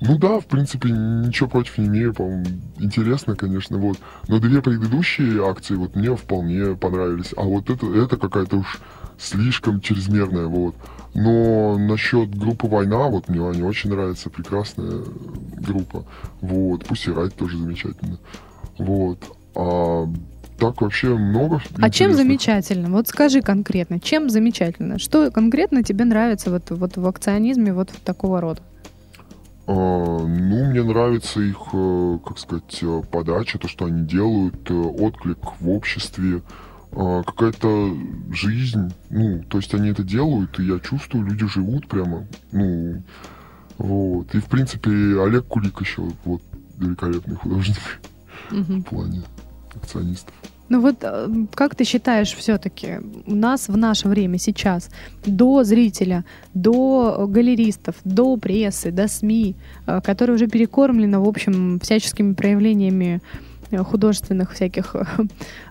ну 0.00 0.16
да, 0.16 0.40
в 0.40 0.46
принципе, 0.46 0.88
ничего 0.90 1.48
против 1.48 1.76
не 1.76 1.88
имею, 1.88 2.14
по-моему, 2.14 2.46
интересно, 2.78 3.36
конечно, 3.36 3.76
вот. 3.76 3.98
Но 4.28 4.38
две 4.38 4.62
предыдущие 4.62 5.46
акции 5.46 5.74
вот 5.74 5.94
мне 5.94 6.16
вполне 6.16 6.74
понравились, 6.74 7.34
а 7.36 7.42
вот 7.42 7.68
это, 7.68 7.86
это 7.86 8.16
какая-то 8.16 8.56
уж 8.56 8.80
слишком 9.20 9.80
чрезмерная, 9.80 10.46
вот. 10.46 10.74
Но 11.14 11.76
насчет 11.76 12.34
группы 12.36 12.66
«Война», 12.66 13.08
вот 13.08 13.28
мне 13.28 13.46
они 13.46 13.62
очень 13.62 13.90
нравятся, 13.90 14.30
прекрасная 14.30 15.02
группа, 15.58 16.04
вот. 16.40 16.84
Пусть 16.86 17.06
и 17.06 17.12
Райт 17.12 17.34
тоже 17.34 17.58
замечательно, 17.58 18.18
вот. 18.78 19.18
А 19.54 20.08
так 20.58 20.82
вообще 20.82 21.16
много. 21.16 21.60
А 21.80 21.90
чем 21.90 22.12
замечательно? 22.14 22.90
Вот 22.90 23.08
скажи 23.08 23.40
конкретно, 23.40 23.98
чем 23.98 24.28
замечательно? 24.28 24.98
Что 24.98 25.30
конкретно 25.30 25.82
тебе 25.82 26.04
нравится 26.04 26.50
вот, 26.50 26.70
вот 26.70 26.96
в 26.96 27.06
акционизме 27.06 27.72
вот 27.72 27.90
такого 28.04 28.40
рода? 28.40 28.60
А, 29.66 29.72
ну, 29.72 30.64
мне 30.64 30.82
нравится 30.82 31.40
их, 31.40 31.56
э, 31.72 32.18
как 32.26 32.38
сказать, 32.38 32.78
э, 32.82 33.02
подача, 33.10 33.58
то, 33.58 33.68
что 33.68 33.86
они 33.86 34.04
делают, 34.04 34.70
э, 34.70 34.74
отклик 34.74 35.38
в 35.60 35.70
обществе, 35.70 36.42
а, 36.92 37.22
какая-то 37.22 37.96
жизнь, 38.32 38.92
ну, 39.10 39.42
то 39.48 39.58
есть 39.58 39.74
они 39.74 39.90
это 39.90 40.02
делают, 40.02 40.58
и 40.58 40.64
я 40.64 40.78
чувствую, 40.80 41.26
люди 41.26 41.46
живут 41.46 41.88
прямо, 41.88 42.26
ну, 42.52 43.02
Вот. 43.78 44.34
И, 44.34 44.38
в 44.40 44.46
принципе, 44.46 44.90
Олег 44.90 45.46
Кулик 45.46 45.80
еще 45.80 46.02
вот 46.24 46.42
великолепный 46.78 47.36
художник 47.36 48.00
Мгм. 48.50 48.82
в 48.82 48.84
плане 48.84 49.22
акционистов. 49.74 50.34
Ну 50.68 50.80
вот 50.80 50.96
э, 51.02 51.28
как 51.54 51.74
ты 51.74 51.84
считаешь 51.84 52.32
все-таки 52.32 53.00
у 53.26 53.34
нас 53.34 53.68
в 53.68 53.76
наше 53.76 54.08
время 54.08 54.38
сейчас 54.38 54.88
до 55.26 55.64
зрителя, 55.64 56.24
до 56.54 57.26
галеристов, 57.28 57.96
до 58.04 58.36
прессы, 58.36 58.92
до 58.92 59.08
СМИ, 59.08 59.56
э, 59.86 60.00
которые 60.00 60.36
уже 60.36 60.46
перекормлены, 60.46 61.18
в 61.18 61.28
общем, 61.28 61.80
всяческими 61.80 62.34
проявлениями 62.34 63.20
э, 63.20 63.49
художественных 63.78 64.52
всяких 64.52 64.96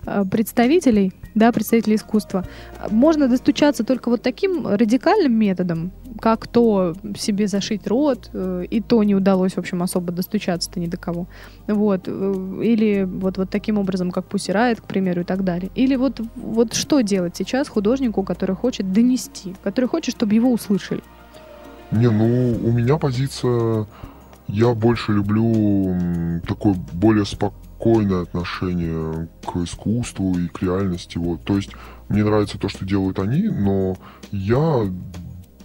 э, 0.06 0.24
представителей, 0.30 1.12
да, 1.34 1.52
представителей 1.52 1.96
искусства, 1.96 2.44
можно 2.90 3.28
достучаться 3.28 3.84
только 3.84 4.08
вот 4.08 4.22
таким 4.22 4.66
радикальным 4.66 5.32
методом, 5.32 5.92
как 6.20 6.46
то 6.46 6.94
себе 7.16 7.46
зашить 7.46 7.86
рот, 7.86 8.30
э, 8.32 8.64
и 8.70 8.80
то 8.80 9.02
не 9.02 9.14
удалось, 9.14 9.52
в 9.52 9.58
общем, 9.58 9.82
особо 9.82 10.12
достучаться-то 10.12 10.80
ни 10.80 10.86
до 10.86 10.96
кого. 10.96 11.26
Вот. 11.66 12.02
э, 12.06 12.60
Или 12.62 13.04
вот, 13.04 13.38
вот 13.38 13.50
таким 13.50 13.78
образом, 13.78 14.10
как 14.10 14.26
Пусирает, 14.26 14.80
к 14.80 14.84
примеру, 14.84 15.20
и 15.22 15.24
так 15.24 15.44
далее. 15.44 15.70
Или 15.74 15.96
вот, 15.96 16.20
вот 16.36 16.74
что 16.74 17.00
делать 17.00 17.36
сейчас 17.36 17.68
художнику, 17.68 18.22
который 18.22 18.56
хочет 18.56 18.92
донести, 18.92 19.54
который 19.62 19.86
хочет, 19.86 20.14
чтобы 20.16 20.34
его 20.34 20.52
услышали? 20.52 21.02
Не, 21.90 22.10
ну, 22.10 22.58
у 22.64 22.72
меня 22.72 22.96
позиция... 22.96 23.86
Я 24.52 24.74
больше 24.74 25.12
люблю 25.12 25.44
м, 25.44 26.40
такое 26.40 26.74
более 26.92 27.24
спокойное 27.80 28.22
отношение 28.22 29.28
к 29.44 29.56
искусству 29.56 30.38
и 30.38 30.48
к 30.48 30.62
реальности. 30.62 31.16
Вот. 31.18 31.42
То 31.44 31.56
есть 31.56 31.70
мне 32.08 32.22
нравится 32.22 32.58
то, 32.58 32.68
что 32.68 32.84
делают 32.84 33.18
они, 33.18 33.48
но 33.48 33.96
я 34.32 34.86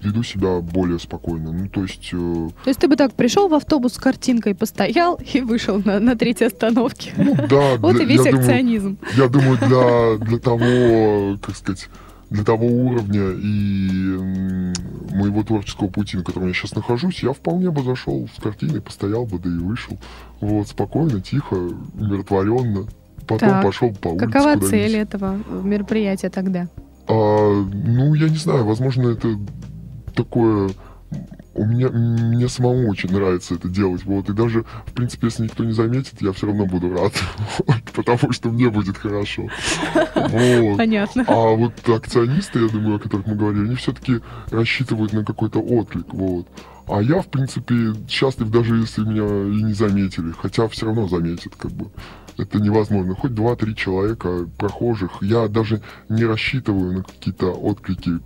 веду 0.01 0.23
себя 0.23 0.61
более 0.61 0.99
спокойно. 0.99 1.51
Ну, 1.51 1.67
то 1.67 1.81
есть... 1.81 2.09
э, 2.13 2.49
То 2.63 2.69
есть 2.69 2.79
ты 2.79 2.87
бы 2.87 2.95
так 2.95 3.13
пришел 3.15 3.47
в 3.49 3.53
автобус 3.53 3.93
с 3.93 3.97
картинкой, 3.97 4.55
постоял 4.55 5.19
и 5.33 5.41
вышел 5.41 5.81
на, 5.83 5.99
на 5.99 6.15
третьей 6.15 6.47
остановке. 6.47 7.11
ну, 7.17 7.35
да, 7.49 7.75
Вот 7.79 7.99
и 7.99 8.05
весь 8.05 8.25
акционизм. 8.25 8.97
Я 9.17 9.27
думаю, 9.27 9.57
для, 9.57 10.25
для 10.25 10.39
того, 10.39 11.37
как 11.41 11.55
сказать, 11.55 11.89
для 12.29 12.43
того 12.43 12.65
уровня 12.65 13.31
и 13.31 14.73
моего 15.15 15.43
творческого 15.43 15.87
пути, 15.87 16.17
на 16.17 16.23
котором 16.23 16.47
я 16.47 16.53
сейчас 16.53 16.75
нахожусь, 16.75 17.23
я 17.23 17.33
вполне 17.33 17.71
бы 17.71 17.83
зашел 17.83 18.27
с 18.35 18.41
картиной, 18.41 18.81
постоял 18.81 19.25
бы, 19.25 19.39
да 19.39 19.49
и 19.49 19.57
вышел. 19.57 19.97
Вот, 20.41 20.67
спокойно, 20.67 21.21
тихо, 21.21 21.55
умиротворенно. 21.55 22.87
Потом 23.27 23.49
Так, 23.49 23.63
пошел 23.63 23.91
по 23.93 24.09
улице 24.09 24.25
Какова 24.27 24.59
цель 24.59 24.97
этого 24.97 25.39
мероприятия 25.63 26.29
тогда? 26.29 26.67
А, 27.07 27.63
ну, 27.73 28.13
я 28.13 28.29
не 28.29 28.37
знаю, 28.37 28.65
возможно, 28.65 29.09
это 29.09 29.37
такое... 30.15 30.69
У 31.55 31.65
меня, 31.65 31.89
мне 31.89 32.49
самому 32.49 32.89
очень 32.89 33.11
нравится 33.11 33.55
это 33.55 33.69
делать, 33.69 34.03
вот, 34.03 34.29
и 34.29 34.33
даже, 34.33 34.65
в 34.85 34.91
принципе, 34.91 35.27
если 35.27 35.43
никто 35.43 35.63
не 35.63 35.71
заметит, 35.71 36.21
я 36.21 36.33
все 36.33 36.47
равно 36.47 36.65
буду 36.65 36.93
рад, 36.93 37.13
потому 37.95 38.33
что 38.33 38.49
мне 38.49 38.69
будет 38.69 38.97
хорошо. 38.97 39.47
Вот. 40.13 40.77
Понятно. 40.77 41.23
А 41.27 41.55
вот 41.55 41.73
акционисты, 41.87 42.59
я 42.59 42.67
думаю, 42.67 42.97
о 42.97 42.99
которых 42.99 43.25
мы 43.25 43.35
говорили, 43.35 43.65
они 43.67 43.75
все-таки 43.75 44.19
рассчитывают 44.51 45.13
на 45.13 45.23
какой-то 45.23 45.59
отклик, 45.59 46.13
вот. 46.13 46.45
А 46.87 47.01
я, 47.01 47.21
в 47.21 47.27
принципе, 47.27 47.95
счастлив, 48.07 48.49
даже 48.51 48.75
если 48.75 49.01
меня 49.01 49.25
и 49.25 49.63
не 49.63 49.73
заметили, 49.73 50.33
хотя 50.39 50.67
все 50.67 50.85
равно 50.85 51.07
заметят, 51.07 51.53
как 51.57 51.71
бы. 51.71 51.89
Это 52.37 52.59
невозможно. 52.59 53.15
Хоть 53.15 53.33
два-три 53.33 53.75
человека 53.75 54.47
прохожих. 54.57 55.21
Я 55.21 55.47
даже 55.47 55.81
не 56.09 56.25
рассчитываю 56.25 56.97
на 56.97 57.03
какие-то 57.03 57.51
отклики 57.51 58.19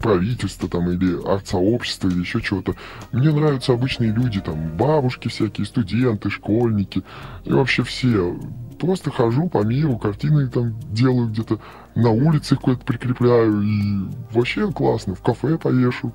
правительства 0.00 0.68
там 0.68 0.90
или 0.90 1.16
арт-сообщества 1.26 2.08
или 2.08 2.20
еще 2.20 2.42
чего-то. 2.42 2.74
Мне 3.12 3.32
нравятся 3.32 3.72
обычные 3.72 4.12
люди, 4.12 4.40
там, 4.40 4.76
бабушки 4.76 5.28
всякие, 5.28 5.66
студенты, 5.66 6.30
школьники. 6.30 7.02
И 7.44 7.52
вообще 7.52 7.82
все. 7.82 8.38
Просто 8.78 9.10
хожу 9.10 9.48
по 9.48 9.64
миру, 9.64 9.98
картины 9.98 10.48
там 10.48 10.78
делаю 10.92 11.28
где-то, 11.28 11.58
на 11.94 12.10
улице 12.10 12.54
куда-то 12.56 12.84
прикрепляю. 12.84 13.62
И 13.62 14.08
вообще 14.32 14.70
классно. 14.70 15.14
В 15.14 15.22
кафе 15.22 15.56
повешу. 15.58 16.12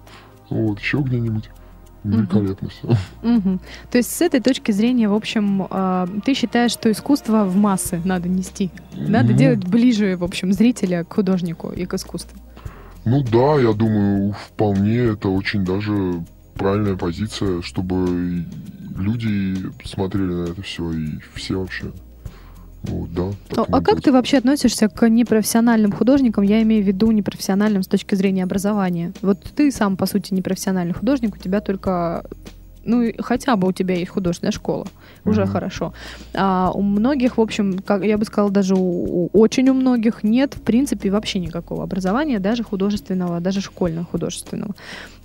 Вот, 0.49 0.79
еще 0.79 0.99
где-нибудь. 0.99 1.49
Великолепно 2.03 2.69
все. 2.69 2.87
То 3.91 3.97
есть 3.97 4.11
с 4.11 4.21
этой 4.21 4.41
точки 4.41 4.71
зрения, 4.71 5.07
в 5.07 5.13
общем, 5.13 5.67
а, 5.69 6.07
ты 6.25 6.33
считаешь, 6.33 6.71
что 6.71 6.91
искусство 6.91 7.45
в 7.45 7.55
массы 7.55 8.01
надо 8.03 8.27
нести? 8.27 8.71
Надо 8.95 9.31
Ну, 9.31 9.37
делать 9.37 9.65
ближе, 9.65 10.17
в 10.17 10.23
общем, 10.23 10.51
зрителя 10.53 11.03
к 11.03 11.13
художнику 11.13 11.71
и 11.71 11.85
к 11.85 11.93
искусству. 11.93 12.37
Ну 13.05 13.23
да, 13.23 13.59
я 13.59 13.73
думаю, 13.73 14.33
вполне 14.47 14.97
это 14.97 15.29
очень 15.29 15.65
даже 15.65 16.23
правильная 16.55 16.95
позиция, 16.95 17.61
чтобы 17.61 18.45
люди 18.97 19.57
смотрели 19.85 20.33
на 20.33 20.43
это 20.43 20.61
все 20.61 20.91
и 20.91 21.19
все 21.33 21.59
вообще. 21.59 21.91
Вот, 22.83 23.13
да. 23.13 23.29
и 23.29 23.65
а 23.71 23.81
как 23.81 24.01
ты 24.01 24.11
вообще 24.11 24.37
относишься 24.37 24.89
к 24.89 25.07
непрофессиональным 25.07 25.91
художникам? 25.91 26.43
Я 26.43 26.61
имею 26.63 26.83
в 26.83 26.87
виду 26.87 27.11
непрофессиональным 27.11 27.83
с 27.83 27.87
точки 27.87 28.15
зрения 28.15 28.43
образования. 28.43 29.13
Вот 29.21 29.39
ты 29.55 29.71
сам, 29.71 29.95
по 29.95 30.05
сути, 30.05 30.33
непрофессиональный 30.33 30.93
художник, 30.93 31.35
у 31.35 31.37
тебя 31.37 31.61
только... 31.61 32.25
Ну, 32.85 33.11
хотя 33.19 33.55
бы 33.55 33.67
у 33.67 33.71
тебя 33.71 33.95
есть 33.95 34.11
художественная 34.11 34.51
школа. 34.51 34.85
Уже 35.25 35.43
Мгм. 35.43 35.51
хорошо. 35.51 35.93
А 36.33 36.71
у 36.73 36.81
многих, 36.81 37.37
в 37.37 37.41
общем, 37.41 37.79
как 37.79 38.03
я 38.03 38.17
бы 38.17 38.25
сказала, 38.25 38.51
даже 38.51 38.75
у, 38.75 38.79
у- 38.79 39.29
очень 39.33 39.69
у 39.69 39.73
многих 39.73 40.23
нет, 40.23 40.55
в 40.55 40.61
принципе, 40.61 41.09
вообще 41.09 41.39
никакого 41.39 41.83
образования, 41.83 42.39
даже 42.39 42.63
художественного, 42.63 43.39
даже 43.39 43.61
школьного 43.61 44.05
художественного. 44.05 44.75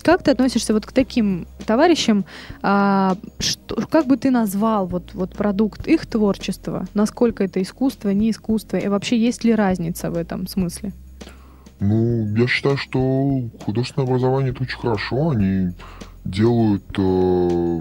Как 0.02 0.22
ты 0.22 0.30
относишься 0.30 0.72
вот 0.72 0.86
к 0.86 0.92
таким 0.92 1.46
товарищам? 1.66 2.24
А, 2.62 3.16
что, 3.40 3.74
как 3.90 4.06
бы 4.06 4.16
ты 4.16 4.30
назвал 4.30 4.86
вот, 4.86 5.14
вот 5.14 5.32
продукт 5.36 5.88
их 5.88 6.06
творчества? 6.06 6.86
Насколько 6.94 7.42
это 7.44 7.60
искусство, 7.60 8.10
не 8.10 8.30
искусство? 8.30 8.76
И 8.76 8.88
вообще 8.88 9.18
есть 9.18 9.44
ли 9.44 9.54
разница 9.54 10.10
в 10.10 10.16
этом 10.16 10.46
смысле? 10.46 10.92
Ну, 11.80 12.34
я 12.36 12.46
считаю, 12.46 12.76
что 12.76 13.48
художественное 13.64 14.06
образование 14.06 14.52
это 14.52 14.62
очень 14.62 14.78
хорошо. 14.78 15.30
Они 15.30 15.72
делают 16.24 16.84
э, 16.98 17.80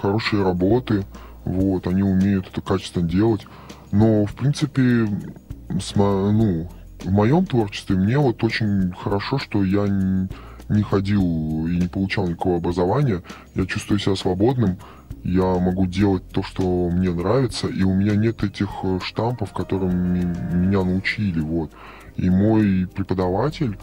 хорошие 0.00 0.42
работы, 0.42 1.04
вот, 1.44 1.86
они 1.86 2.02
умеют 2.02 2.48
это 2.50 2.60
качественно 2.60 3.08
делать. 3.08 3.46
Но, 3.90 4.24
в 4.24 4.34
принципе, 4.34 5.06
с 5.80 5.94
ну, 5.96 6.68
в 7.02 7.10
моем 7.10 7.46
творчестве 7.46 7.96
мне 7.96 8.18
вот 8.18 8.42
очень 8.44 8.92
хорошо, 8.92 9.38
что 9.38 9.64
я 9.64 9.86
не 10.68 10.82
ходил 10.82 11.66
и 11.66 11.76
не 11.76 11.88
получал 11.88 12.28
никакого 12.28 12.58
образования. 12.58 13.22
Я 13.54 13.66
чувствую 13.66 13.98
себя 13.98 14.16
свободным. 14.16 14.78
Я 15.24 15.58
могу 15.58 15.86
делать 15.86 16.28
то, 16.30 16.42
что 16.42 16.90
мне 16.90 17.10
нравится, 17.10 17.66
и 17.66 17.82
у 17.82 17.94
меня 17.94 18.14
нет 18.14 18.44
этих 18.44 18.68
э, 18.82 18.98
штампов, 19.02 19.52
которым 19.52 20.12
меня 20.12 20.84
научили. 20.84 21.40
Вот. 21.40 21.72
И 22.18 22.28
мой 22.30 22.88
преподаватель, 22.92 23.78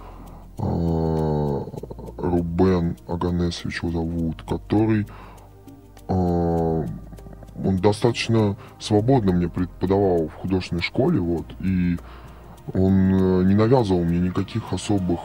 э, 0.58 1.64
Рубен 2.18 2.98
Аганесович 3.08 3.82
его 3.82 3.92
зовут, 3.92 4.44
который 4.44 5.08
э, 6.10 6.86
он 7.64 7.78
достаточно 7.78 8.58
свободно 8.78 9.32
мне 9.32 9.48
преподавал 9.48 10.28
в 10.28 10.34
художественной 10.34 10.82
школе, 10.82 11.20
вот, 11.20 11.46
и 11.62 11.98
он 12.74 12.94
э, 12.94 13.44
не 13.46 13.56
навязывал 13.56 14.04
мне 14.04 14.20
никаких 14.20 14.74
особых 14.74 15.22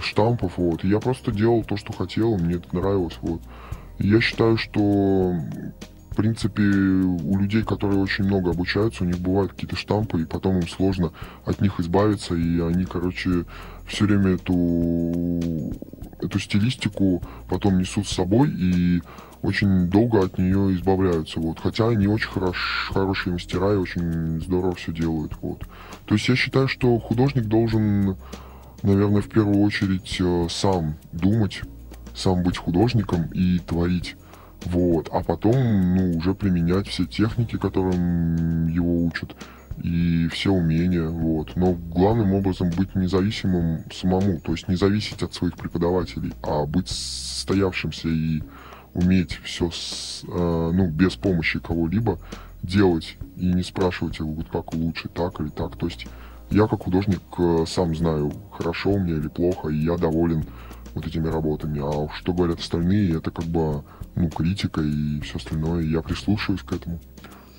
штампов, 0.00 0.58
вот, 0.58 0.84
и 0.84 0.88
я 0.88 1.00
просто 1.00 1.32
делал 1.32 1.64
то, 1.64 1.76
что 1.76 1.92
хотел, 1.92 2.38
мне 2.38 2.54
это 2.54 2.74
нравилось, 2.74 3.18
вот. 3.20 3.40
Я 3.98 4.20
считаю, 4.20 4.56
что 4.56 5.34
в 6.10 6.16
принципе, 6.16 6.62
у 6.62 7.38
людей, 7.38 7.62
которые 7.62 8.00
очень 8.00 8.24
много 8.24 8.50
обучаются, 8.50 9.04
у 9.04 9.06
них 9.06 9.18
бывают 9.18 9.52
какие-то 9.52 9.76
штампы, 9.76 10.22
и 10.22 10.24
потом 10.24 10.58
им 10.58 10.68
сложно 10.68 11.12
от 11.44 11.60
них 11.60 11.78
избавиться, 11.78 12.34
и 12.34 12.60
они, 12.60 12.84
короче, 12.84 13.44
все 13.86 14.06
время 14.06 14.34
эту, 14.34 15.72
эту 16.20 16.38
стилистику 16.38 17.22
потом 17.48 17.78
несут 17.78 18.06
с 18.08 18.14
собой 18.14 18.50
и 18.50 19.02
очень 19.42 19.88
долго 19.88 20.24
от 20.24 20.38
нее 20.38 20.74
избавляются. 20.74 21.40
Вот. 21.40 21.60
Хотя 21.60 21.88
они 21.88 22.06
очень 22.06 22.28
хорош, 22.28 22.90
хорошие 22.92 23.32
мастера 23.32 23.72
и 23.72 23.76
очень 23.76 24.40
здорово 24.42 24.74
все 24.74 24.92
делают. 24.92 25.32
Вот. 25.40 25.60
То 26.06 26.14
есть 26.14 26.28
я 26.28 26.36
считаю, 26.36 26.68
что 26.68 26.98
художник 26.98 27.44
должен, 27.44 28.16
наверное, 28.82 29.22
в 29.22 29.28
первую 29.28 29.60
очередь 29.60 30.20
э, 30.20 30.46
сам 30.50 30.96
думать, 31.12 31.62
сам 32.14 32.42
быть 32.42 32.58
художником 32.58 33.26
и 33.32 33.58
творить. 33.60 34.16
Вот. 34.66 35.08
А 35.12 35.22
потом, 35.22 35.96
ну, 35.96 36.16
уже 36.16 36.34
применять 36.34 36.88
все 36.88 37.06
техники, 37.06 37.56
которым 37.56 38.68
его 38.68 39.04
учат, 39.04 39.34
и 39.82 40.28
все 40.28 40.50
умения, 40.50 41.08
вот. 41.08 41.56
Но 41.56 41.72
главным 41.72 42.34
образом 42.34 42.70
быть 42.70 42.94
независимым 42.94 43.84
самому, 43.92 44.40
то 44.40 44.52
есть 44.52 44.68
не 44.68 44.76
зависеть 44.76 45.22
от 45.22 45.32
своих 45.34 45.56
преподавателей, 45.56 46.32
а 46.42 46.66
быть 46.66 46.88
состоявшимся 46.88 48.08
и 48.08 48.42
уметь 48.92 49.40
все, 49.44 49.70
с, 49.70 50.24
э, 50.26 50.70
ну, 50.74 50.88
без 50.88 51.14
помощи 51.16 51.60
кого-либо 51.60 52.18
делать 52.62 53.16
и 53.36 53.46
не 53.46 53.62
спрашивать 53.62 54.18
его, 54.18 54.32
вот 54.32 54.48
как 54.48 54.74
лучше, 54.74 55.08
так 55.08 55.40
или 55.40 55.48
так. 55.48 55.76
То 55.76 55.86
есть 55.86 56.06
я 56.50 56.66
как 56.66 56.82
художник 56.82 57.22
э, 57.38 57.64
сам 57.66 57.94
знаю, 57.94 58.32
хорошо 58.52 58.90
у 58.90 58.98
меня 58.98 59.14
или 59.16 59.28
плохо, 59.28 59.68
и 59.68 59.76
я 59.76 59.96
доволен 59.96 60.44
вот 60.94 61.06
этими 61.06 61.28
работами. 61.28 61.80
А 61.82 62.08
что 62.14 62.32
говорят 62.32 62.60
остальные, 62.60 63.18
это 63.18 63.30
как 63.30 63.44
бы, 63.46 63.82
ну, 64.14 64.28
критика 64.30 64.80
и 64.80 65.20
все 65.20 65.36
остальное. 65.36 65.82
Я 65.82 66.02
прислушиваюсь 66.02 66.62
к 66.62 66.72
этому. 66.72 66.98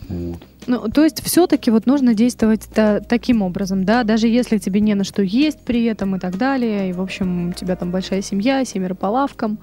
Вот. 0.10 0.44
Ну, 0.67 0.89
то 0.89 1.04
есть 1.04 1.24
все-таки 1.24 1.72
вот 1.72 1.86
нужно 1.86 2.13
действовать 2.13 2.67
та- 2.74 3.00
таким 3.00 3.41
образом, 3.41 3.86
да, 3.86 4.04
даже 4.04 4.28
если 4.28 4.58
тебе 4.58 4.82
не 4.82 4.94
на 4.94 5.04
что 5.04 5.22
есть 5.22 5.60
при 5.63 5.86
этом 5.86 6.15
и 6.15 6.20
так 6.20 6.38
далее, 6.38 6.89
и, 6.89 6.94
в 6.94 7.02
общем, 7.02 7.50
у 7.50 7.54
тебя 7.54 7.76
там 7.76 7.91
большая 7.91 8.22
семья, 8.22 8.63
семеро 8.65 8.94
по 8.94 9.08
лавкам, 9.08 9.60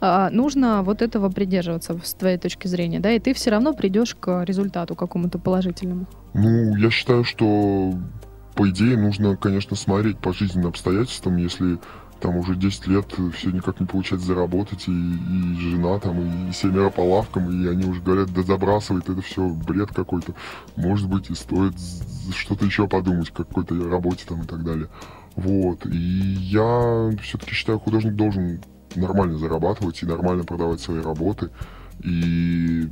а, 0.00 0.30
нужно 0.30 0.82
вот 0.82 1.02
этого 1.02 1.28
придерживаться 1.28 1.98
с 2.02 2.14
твоей 2.14 2.38
точки 2.38 2.66
зрения, 2.66 3.00
да, 3.00 3.12
и 3.12 3.18
ты 3.18 3.34
все 3.34 3.50
равно 3.50 3.74
придешь 3.74 4.16
к 4.18 4.42
результату 4.44 4.94
какому-то 4.94 5.38
положительному. 5.38 6.06
Ну, 6.32 6.76
я 6.76 6.90
считаю, 6.90 7.24
что 7.24 7.92
по 8.54 8.68
идее 8.68 8.96
нужно, 8.96 9.36
конечно, 9.36 9.76
смотреть 9.76 10.18
по 10.18 10.32
жизненным 10.32 10.68
обстоятельствам, 10.68 11.36
если 11.36 11.78
там 12.20 12.36
уже 12.36 12.54
10 12.54 12.86
лет 12.86 13.06
все 13.34 13.50
никак 13.50 13.80
не 13.80 13.86
получается 13.86 14.26
заработать, 14.26 14.88
и, 14.88 14.90
и 14.92 15.56
жена 15.58 15.98
там, 15.98 16.48
и 16.48 16.52
семеро 16.52 16.90
по 16.90 17.00
лавкам, 17.00 17.50
и 17.50 17.66
они 17.66 17.84
уже 17.84 18.00
говорят, 18.00 18.32
да 18.32 18.42
забрасывает, 18.42 19.08
это 19.08 19.22
все 19.22 19.48
бред 19.48 19.90
какой-то. 19.92 20.34
Может 20.76 21.08
быть, 21.08 21.30
и 21.30 21.34
стоит 21.34 21.74
что-то 22.34 22.64
еще 22.64 22.86
подумать, 22.86 23.30
какой-то 23.30 23.74
работе 23.88 24.24
там 24.28 24.42
и 24.42 24.46
так 24.46 24.62
далее. 24.62 24.88
Вот. 25.36 25.86
И 25.86 25.96
я 25.96 27.10
все-таки 27.22 27.54
считаю, 27.54 27.78
художник 27.78 28.14
должен 28.14 28.60
нормально 28.94 29.38
зарабатывать 29.38 30.02
и 30.02 30.06
нормально 30.06 30.44
продавать 30.44 30.80
свои 30.80 31.00
работы. 31.00 31.50
И 32.02 32.88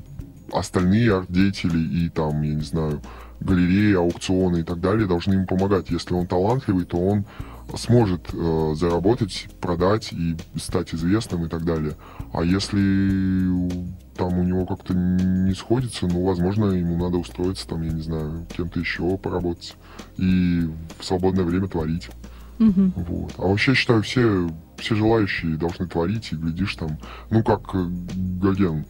остальные 0.53 1.17
арт-деятели 1.17 1.79
и 1.79 2.09
там, 2.09 2.43
я 2.43 2.55
не 2.55 2.63
знаю, 2.63 3.01
галереи, 3.41 3.95
аукционы 3.95 4.61
и 4.61 4.63
так 4.63 4.81
далее 4.81 5.07
должны 5.07 5.35
ему 5.35 5.47
помогать. 5.47 5.91
Если 5.91 6.15
он 6.15 6.27
талантливый, 6.27 6.85
то 6.85 6.99
он 6.99 7.25
сможет 7.77 8.29
э, 8.33 8.75
заработать, 8.75 9.49
продать 9.61 10.13
и 10.13 10.37
стать 10.57 10.95
известным 10.95 11.45
и 11.47 11.49
так 11.49 11.65
далее. 11.65 11.97
А 12.33 12.43
если 12.43 13.69
там 14.17 14.39
у 14.39 14.43
него 14.43 14.67
как-то 14.67 14.95
не 14.95 15.55
сходится, 15.55 16.07
ну, 16.07 16.25
возможно, 16.25 16.67
ему 16.67 16.97
надо 16.97 17.19
устроиться, 17.19 17.69
там, 17.69 17.83
я 17.83 17.93
не 17.93 18.03
знаю, 18.03 18.47
кем-то 18.57 18.81
еще 18.81 19.17
поработать 19.17 19.77
и 20.17 20.69
в 20.99 21.05
свободное 21.05 21.45
время 21.45 21.69
творить. 21.69 22.09
Мгм. 22.59 22.93
Вот. 22.97 23.35
А 23.39 23.43
вообще, 23.43 23.75
считаю, 23.75 24.03
все, 24.03 24.51
все 24.77 24.95
желающие 24.97 25.57
должны 25.57 25.87
творить, 25.87 26.33
и 26.33 26.37
глядишь 26.37 26.75
там, 26.75 26.99
ну, 27.31 27.43
как 27.45 27.75
э, 27.75 27.87
Гоген 28.41 28.85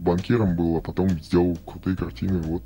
банкиром 0.00 0.54
был, 0.54 0.76
а 0.76 0.80
потом 0.80 1.10
сделал 1.10 1.58
крутые 1.66 1.96
картины, 1.96 2.38
вот 2.40 2.62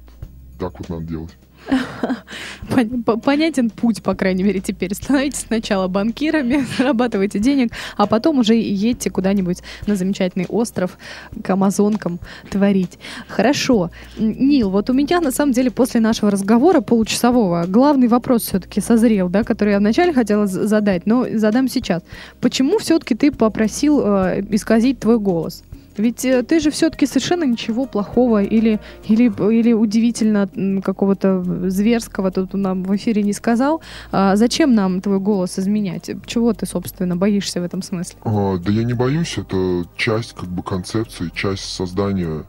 так 0.59 0.79
вот 0.79 0.88
надо 0.90 1.05
делать. 1.05 1.37
Пон- 2.68 3.03
по- 3.03 3.16
Понятен 3.16 3.70
путь, 3.70 4.03
по 4.03 4.14
крайней 4.14 4.42
мере, 4.42 4.61
теперь. 4.61 4.94
Становитесь 4.94 5.44
сначала 5.46 5.88
банкирами, 5.88 6.64
зарабатывайте 6.79 7.38
денег, 7.38 7.72
а 7.96 8.07
потом 8.07 8.38
уже 8.38 8.55
едьте 8.55 9.11
куда-нибудь 9.11 9.59
на 9.87 9.96
замечательный 9.96 10.46
остров 10.46 10.98
к 11.42 11.51
амазонкам 11.51 12.18
творить. 12.51 12.98
Хорошо. 13.29 13.90
Нил, 14.16 14.70
вот 14.70 14.90
у 14.90 14.92
меня, 14.92 15.20
на 15.20 15.31
самом 15.31 15.53
деле, 15.53 15.70
после 15.70 16.01
нашего 16.01 16.31
разговора 16.31 16.81
получасового, 16.81 17.64
главный 17.66 18.09
вопрос 18.09 18.42
все-таки 18.42 18.81
созрел, 18.81 19.29
да, 19.29 19.44
который 19.44 19.72
я 19.72 19.79
вначале 19.79 20.12
хотела 20.12 20.46
задать, 20.46 21.07
но 21.07 21.27
задам 21.35 21.68
сейчас. 21.68 22.03
Почему 22.40 22.79
все-таки 22.79 23.14
ты 23.14 23.33
попросил 23.33 24.01
э, 24.05 24.42
исказить 24.51 25.01
твой 25.01 25.18
голос? 25.18 25.62
Ведь 25.96 26.24
э, 26.24 26.42
ты 26.42 26.61
же 26.61 26.70
все-таки 26.70 27.07
совершенно 27.07 27.44
ничего 27.44 27.87
плохого 27.87 28.42
или, 28.42 28.81
или, 29.07 29.24
или 29.52 29.72
удивительно 29.72 30.48
какого-то 30.83 31.42
зверского 31.70 32.31
тут 32.31 32.55
нам 32.55 32.83
в 32.85 32.94
эфире 32.96 33.22
не 33.22 33.33
сказал. 33.33 33.83
А 34.11 34.37
зачем 34.37 34.74
нам 34.74 35.00
твой 35.00 35.18
голос 35.20 35.59
изменять? 35.59 36.11
Чего 36.26 36.52
ты, 36.52 36.66
собственно, 36.66 37.16
боишься 37.16 37.61
в 37.61 37.64
этом 37.64 37.83
смысле? 37.83 38.16
А, 38.24 38.59
да 38.59 38.72
я 38.72 38.85
не 38.85 38.94
боюсь, 38.94 39.38
это 39.38 39.85
часть 39.96 40.35
как 40.35 40.48
бы 40.48 40.62
концепции, 40.62 41.31
часть 41.35 41.64
создания 41.64 42.44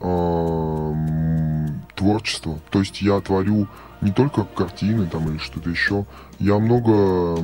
м, 0.00 1.82
творчества. 1.94 2.58
То 2.70 2.80
есть 2.80 3.02
я 3.02 3.20
творю 3.20 3.66
не 4.00 4.12
только 4.12 4.44
картины 4.44 5.06
там 5.06 5.28
или 5.30 5.38
что-то 5.38 5.70
еще, 5.70 6.04
я 6.38 6.58
много 6.58 7.38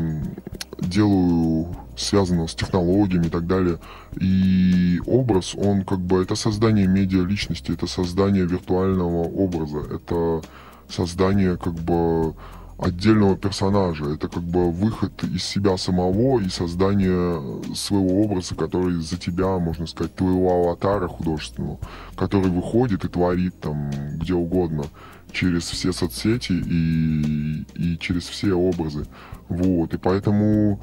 делаю 0.78 1.68
связанного 1.96 2.46
с 2.46 2.54
технологиями 2.54 3.26
и 3.26 3.30
так 3.30 3.46
далее. 3.46 3.78
И 4.18 5.00
образ, 5.06 5.54
он 5.54 5.84
как 5.84 6.00
бы, 6.00 6.22
это 6.22 6.34
создание 6.34 6.86
медиа 6.86 7.22
личности, 7.24 7.72
это 7.72 7.86
создание 7.86 8.46
виртуального 8.46 9.24
образа, 9.24 9.78
это 9.78 10.42
создание 10.88 11.56
как 11.56 11.74
бы 11.74 12.34
отдельного 12.82 13.36
персонажа. 13.36 14.06
Это 14.06 14.28
как 14.28 14.42
бы 14.42 14.70
выход 14.70 15.22
из 15.24 15.44
себя 15.44 15.76
самого 15.76 16.40
и 16.40 16.48
создание 16.48 17.74
своего 17.74 18.22
образа, 18.22 18.54
который 18.54 19.00
за 19.00 19.16
тебя, 19.16 19.58
можно 19.58 19.86
сказать, 19.86 20.14
твоего 20.14 20.50
аватара 20.50 21.06
художественного, 21.08 21.78
который 22.16 22.50
выходит 22.50 23.04
и 23.04 23.08
творит 23.08 23.58
там 23.60 23.90
где 24.16 24.34
угодно 24.34 24.84
через 25.32 25.64
все 25.64 25.92
соцсети 25.92 26.52
и, 26.52 27.64
и 27.74 27.98
через 27.98 28.24
все 28.24 28.52
образы. 28.52 29.06
Вот. 29.48 29.94
И 29.94 29.98
поэтому 29.98 30.80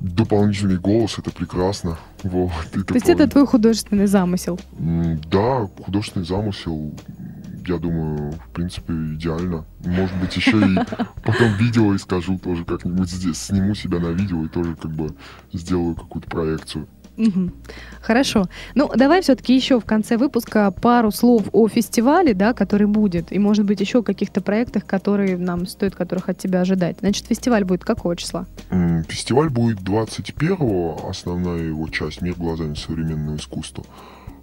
дополнительный 0.00 0.78
голос 0.78 1.18
это 1.18 1.30
прекрасно. 1.30 1.98
Вот. 2.22 2.52
То 2.86 2.94
есть 2.94 3.08
это 3.08 3.28
твой 3.28 3.46
художественный 3.46 4.06
замысел. 4.06 4.58
Да, 4.78 5.68
художественный 5.84 6.26
замысел, 6.26 6.94
я 7.66 7.78
думаю, 7.78 8.32
в 8.32 8.50
принципе, 8.50 8.92
идеально. 8.92 9.64
Может 9.84 10.16
быть, 10.20 10.36
еще 10.36 10.58
и 10.58 10.78
потом 11.24 11.52
видео 11.58 11.94
и 11.94 11.98
скажу 11.98 12.38
тоже 12.38 12.64
как-нибудь 12.64 13.10
здесь. 13.10 13.38
Сниму 13.38 13.74
себя 13.74 13.98
на 13.98 14.08
видео 14.08 14.44
и 14.44 14.48
тоже 14.48 14.76
как 14.76 14.92
бы 14.92 15.14
сделаю 15.52 15.94
какую-то 15.94 16.28
проекцию. 16.30 16.86
Хорошо. 18.00 18.46
Ну, 18.74 18.90
давай 18.94 19.22
все-таки 19.22 19.54
еще 19.54 19.80
в 19.80 19.84
конце 19.84 20.16
выпуска 20.16 20.70
пару 20.70 21.10
слов 21.10 21.48
о 21.52 21.68
фестивале, 21.68 22.34
да, 22.34 22.52
который 22.52 22.86
будет, 22.86 23.32
и, 23.32 23.38
может 23.38 23.64
быть, 23.64 23.80
еще 23.80 23.98
о 23.98 24.02
каких-то 24.02 24.40
проектах, 24.40 24.86
которые 24.86 25.36
нам 25.36 25.66
стоит, 25.66 25.94
которых 25.94 26.28
от 26.28 26.38
тебя 26.38 26.60
ожидать. 26.60 26.98
Значит, 27.00 27.26
фестиваль 27.26 27.64
будет 27.64 27.84
какого 27.84 28.16
числа? 28.16 28.46
Фестиваль 29.08 29.48
будет 29.48 29.80
21-го, 29.80 31.08
основная 31.08 31.62
его 31.64 31.88
часть 31.88 32.22
«Мир 32.22 32.34
глазами 32.34 32.74
современного 32.74 33.36
искусства». 33.36 33.84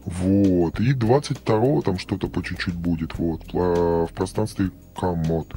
Вот. 0.06 0.80
И 0.80 0.94
22-го 0.94 1.82
там 1.82 1.98
что-то 1.98 2.28
по 2.28 2.44
чуть-чуть 2.44 2.76
будет, 2.76 3.18
вот, 3.18 3.42
в 3.52 4.10
пространстве 4.14 4.70
Комод. 4.96 5.48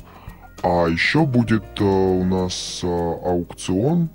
А 0.62 0.87
еще 0.88 1.24
будет 1.24 1.64
э, 1.78 1.85
у 1.85 2.24
нас 2.24 2.81
э, 2.83 2.87
аукцион 2.87 4.09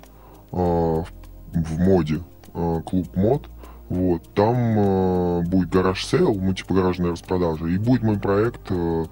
э, 0.52 0.56
в 0.56 1.78
моде, 1.78 2.20
э, 2.54 2.82
клуб 2.84 3.16
мод. 3.16 3.48
Вот, 3.88 4.22
там 4.34 4.56
э, 4.56 5.42
будет 5.42 5.68
garage 5.68 6.04
sale, 6.06 6.34
ну 6.34 6.54
типа 6.54 6.74
гаражная 6.74 7.12
распродажа, 7.12 7.66
и 7.66 7.76
будет 7.76 8.02
мой 8.02 8.18
проект 8.18 8.62
э, 8.70 9.04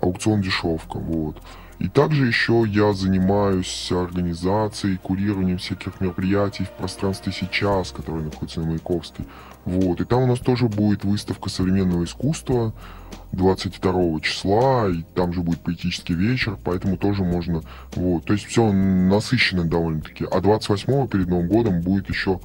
аукцион 0.00 0.42
дешевка, 0.42 0.98
вот. 0.98 1.38
И 1.82 1.88
также 1.88 2.26
еще 2.26 2.64
я 2.64 2.92
занимаюсь 2.92 3.90
организацией, 3.90 4.98
курированием 4.98 5.58
всяких 5.58 6.00
мероприятий 6.00 6.62
в 6.62 6.70
пространстве 6.70 7.32
сейчас, 7.32 7.90
которое 7.90 8.22
находится 8.22 8.60
на 8.60 8.68
Маяковской. 8.68 9.26
Вот. 9.64 10.00
И 10.00 10.04
там 10.04 10.22
у 10.22 10.26
нас 10.26 10.38
тоже 10.38 10.68
будет 10.68 11.04
выставка 11.04 11.50
современного 11.50 12.04
искусства 12.04 12.72
22 13.32 14.20
числа, 14.20 14.90
и 14.90 15.02
там 15.14 15.32
же 15.32 15.40
будет 15.40 15.58
поэтический 15.60 16.14
вечер, 16.14 16.56
поэтому 16.62 16.96
тоже 16.96 17.24
можно... 17.24 17.62
Вот. 17.96 18.26
То 18.26 18.34
есть 18.34 18.44
все 18.44 18.70
насыщенно 18.70 19.64
довольно-таки. 19.64 20.24
А 20.30 20.40
28 20.40 21.08
перед 21.08 21.26
Новым 21.26 21.48
годом 21.48 21.80
будет 21.80 22.08
еще 22.08 22.40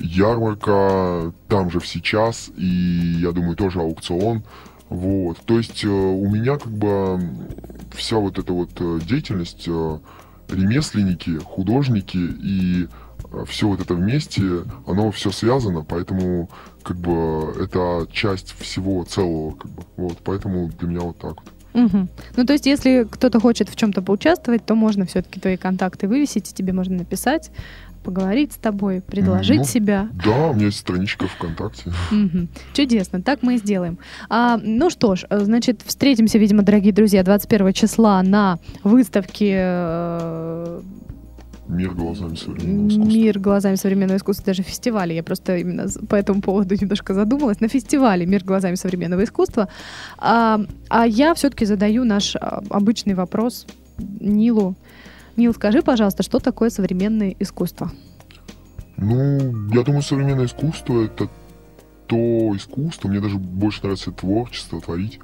ярмарка, 0.00 1.32
там 1.48 1.70
же 1.70 1.80
в 1.80 1.86
сейчас, 1.86 2.50
и 2.56 2.66
я 3.20 3.32
думаю, 3.32 3.56
тоже 3.56 3.80
аукцион. 3.80 4.42
Вот. 4.88 5.38
То 5.44 5.58
есть 5.58 5.84
э, 5.84 5.88
у 5.88 6.28
меня 6.28 6.58
как 6.58 6.72
бы 6.72 7.20
вся 7.94 8.16
вот 8.16 8.38
эта 8.38 8.52
вот 8.52 8.70
э, 8.80 8.98
деятельность, 9.06 9.64
э, 9.68 9.98
ремесленники, 10.48 11.38
художники 11.38 12.18
и 12.18 12.88
все 13.46 13.68
вот 13.68 13.80
это 13.80 13.94
вместе, 13.94 14.42
оно 14.86 15.12
все 15.12 15.30
связано, 15.30 15.84
поэтому 15.84 16.50
как 16.82 16.96
бы 16.96 17.54
это 17.62 18.08
часть 18.10 18.58
всего 18.58 19.04
целого, 19.04 19.52
как 19.52 19.70
бы. 19.70 19.82
Вот, 19.96 20.18
поэтому 20.24 20.68
для 20.80 20.88
меня 20.88 21.00
вот 21.00 21.18
так 21.18 21.36
вот. 21.36 21.52
Мгм. 21.72 22.08
Ну, 22.36 22.44
то 22.44 22.52
есть, 22.52 22.66
если 22.66 23.06
кто-то 23.08 23.38
хочет 23.38 23.68
в 23.68 23.76
чем-то 23.76 24.02
поучаствовать, 24.02 24.64
то 24.66 24.74
можно 24.74 25.06
все-таки 25.06 25.38
твои 25.38 25.56
контакты 25.56 26.08
вывесить, 26.08 26.50
и 26.50 26.54
тебе 26.54 26.72
можно 26.72 26.96
написать, 26.96 27.52
поговорить 28.02 28.52
с 28.52 28.56
тобой, 28.56 29.00
предложить 29.00 29.58
Ну, 29.58 29.64
себя. 29.64 30.08
Да, 30.24 30.48
у 30.48 30.54
меня 30.54 30.66
есть 30.66 30.78
страничка 30.78 31.26
ВКонтакте. 31.26 31.92
Чудесно, 32.72 33.22
так 33.22 33.42
мы 33.42 33.54
и 33.54 33.58
сделаем. 33.58 33.98
А, 34.28 34.58
ну 34.62 34.90
что 34.90 35.16
ж, 35.16 35.24
значит, 35.30 35.82
встретимся, 35.84 36.38
видимо, 36.38 36.62
дорогие 36.62 36.92
друзья, 36.92 37.22
21 37.22 37.72
числа 37.72 38.22
на 38.22 38.58
выставке 38.82 39.54
э, 39.58 40.80
Мир 41.70 41.94
глазами 41.94 42.34
современного 42.34 42.88
искусства. 42.88 43.12
«Мир 43.12 43.38
глазами 43.38 43.74
современного 43.76 44.16
искусства», 44.16 44.46
даже 44.46 44.62
фестивале. 44.62 45.14
Я 45.14 45.22
просто 45.22 45.56
именно 45.56 45.86
по 46.08 46.16
этому 46.16 46.42
поводу 46.42 46.74
немножко 46.80 47.14
задумалась. 47.14 47.60
На 47.60 47.68
фестивале 47.68 48.26
«Мир 48.26 48.42
глазами 48.44 48.74
современного 48.74 49.22
искусства». 49.22 49.68
А, 50.18 50.60
а 50.88 51.06
я 51.06 51.32
все-таки 51.34 51.64
задаю 51.64 52.04
наш 52.04 52.34
а, 52.34 52.62
обычный 52.70 53.14
вопрос 53.14 53.66
Нилу. 54.20 54.74
Нил, 55.36 55.54
скажи, 55.54 55.82
пожалуйста, 55.82 56.22
что 56.22 56.38
такое 56.38 56.70
современное 56.70 57.34
искусство? 57.38 57.90
Ну, 58.96 59.68
я 59.72 59.82
думаю, 59.82 60.02
современное 60.02 60.46
искусство— 60.46 61.04
это 61.04 61.28
то 62.06 62.56
искусство, 62.56 63.08
мне 63.08 63.20
даже 63.20 63.38
больше 63.38 63.82
нравится 63.82 64.10
творчество, 64.10 64.80
творить, 64.80 65.20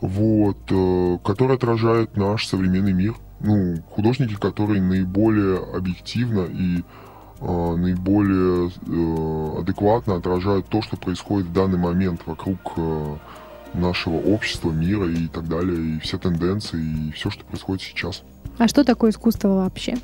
вот, 0.00 0.58
э, 0.70 1.18
которое 1.24 1.54
отражает 1.54 2.16
наш 2.16 2.46
современный 2.46 2.92
мир. 2.92 3.14
Ну, 3.40 3.76
художники, 3.90 4.34
которые 4.34 4.82
наиболее 4.82 5.58
объективно 5.58 6.40
и 6.40 6.82
э, 7.40 7.76
наиболее 7.76 8.70
э, 8.70 9.60
адекватно 9.60 10.16
отражают 10.16 10.66
то, 10.66 10.82
что 10.82 10.96
происходит 10.96 11.48
в 11.48 11.52
данный 11.52 11.78
момент 11.78 12.22
вокруг 12.26 12.58
э, 12.76 13.16
нашего 13.74 14.16
общества, 14.16 14.70
мира 14.70 15.08
и 15.08 15.28
так 15.28 15.48
далее, 15.48 15.96
и 15.96 16.00
все 16.00 16.18
тенденции, 16.18 17.08
и 17.08 17.12
все, 17.12 17.30
что 17.30 17.44
происходит 17.44 17.82
сейчас. 17.82 18.22
А 18.58 18.68
что 18.68 18.84
такое 18.84 19.10
искусство 19.10 19.48
вообще? 19.48 19.96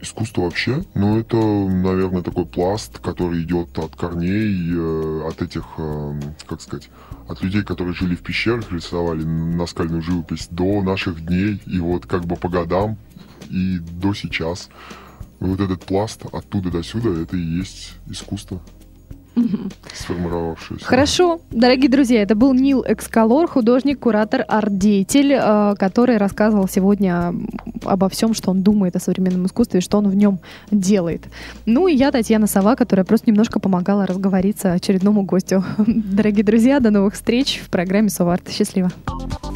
Искусство 0.00 0.42
вообще, 0.42 0.82
ну 0.94 1.18
это, 1.18 1.36
наверное, 1.36 2.22
такой 2.22 2.44
пласт, 2.44 2.98
который 2.98 3.42
идет 3.42 3.78
от 3.78 3.94
корней, 3.94 4.72
э, 4.74 5.28
от 5.28 5.40
этих, 5.42 5.64
э, 5.78 6.20
как 6.46 6.60
сказать, 6.60 6.88
от 7.28 7.40
людей, 7.40 7.62
которые 7.62 7.94
жили 7.94 8.16
в 8.16 8.22
пещерах, 8.22 8.72
рисовали 8.72 9.22
наскальную 9.22 10.02
живопись 10.02 10.48
до 10.50 10.82
наших 10.82 11.24
дней, 11.24 11.62
и 11.66 11.78
вот 11.78 12.06
как 12.06 12.24
бы 12.24 12.34
по 12.34 12.48
годам 12.48 12.96
и 13.48 13.78
до 13.78 14.12
сейчас. 14.14 14.70
вот 15.38 15.60
этот 15.60 15.84
пласт 15.84 16.22
оттуда 16.32 16.70
до 16.70 16.82
сюда, 16.82 17.10
это 17.20 17.36
и 17.36 17.40
есть 17.40 17.94
искусство 18.08 18.60
сформировавшуюся. 19.94 20.84
Хорошо. 20.84 21.40
Дорогие 21.50 21.90
друзья, 21.90 22.22
это 22.22 22.34
был 22.34 22.52
Нил 22.54 22.84
Экскалор, 22.86 23.48
художник, 23.48 24.00
куратор, 24.00 24.44
арт-деятель, 24.46 25.32
э, 25.32 25.74
который 25.78 26.16
рассказывал 26.16 26.68
сегодня 26.68 27.34
обо 27.84 28.08
всем, 28.08 28.34
что 28.34 28.50
он 28.50 28.62
думает 28.62 28.96
о 28.96 29.00
современном 29.00 29.46
искусстве 29.46 29.80
и 29.80 29.82
что 29.82 29.98
он 29.98 30.08
в 30.08 30.14
нем 30.14 30.40
делает. 30.70 31.22
Ну 31.66 31.88
и 31.88 31.94
я, 31.94 32.10
Татьяна 32.10 32.46
Сова, 32.46 32.76
которая 32.76 33.04
просто 33.04 33.30
немножко 33.30 33.60
помогала 33.60 34.06
разговориться 34.06 34.72
очередному 34.72 35.22
гостю. 35.22 35.64
Дорогие 35.86 36.44
друзья, 36.44 36.80
до 36.80 36.90
новых 36.90 37.14
встреч 37.14 37.60
в 37.64 37.70
программе 37.70 38.08
Соварт. 38.08 38.50
Счастливо. 38.50 38.90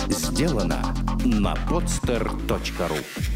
Сделано 0.09 0.77
на 1.25 1.55
podster.ru 1.69 3.36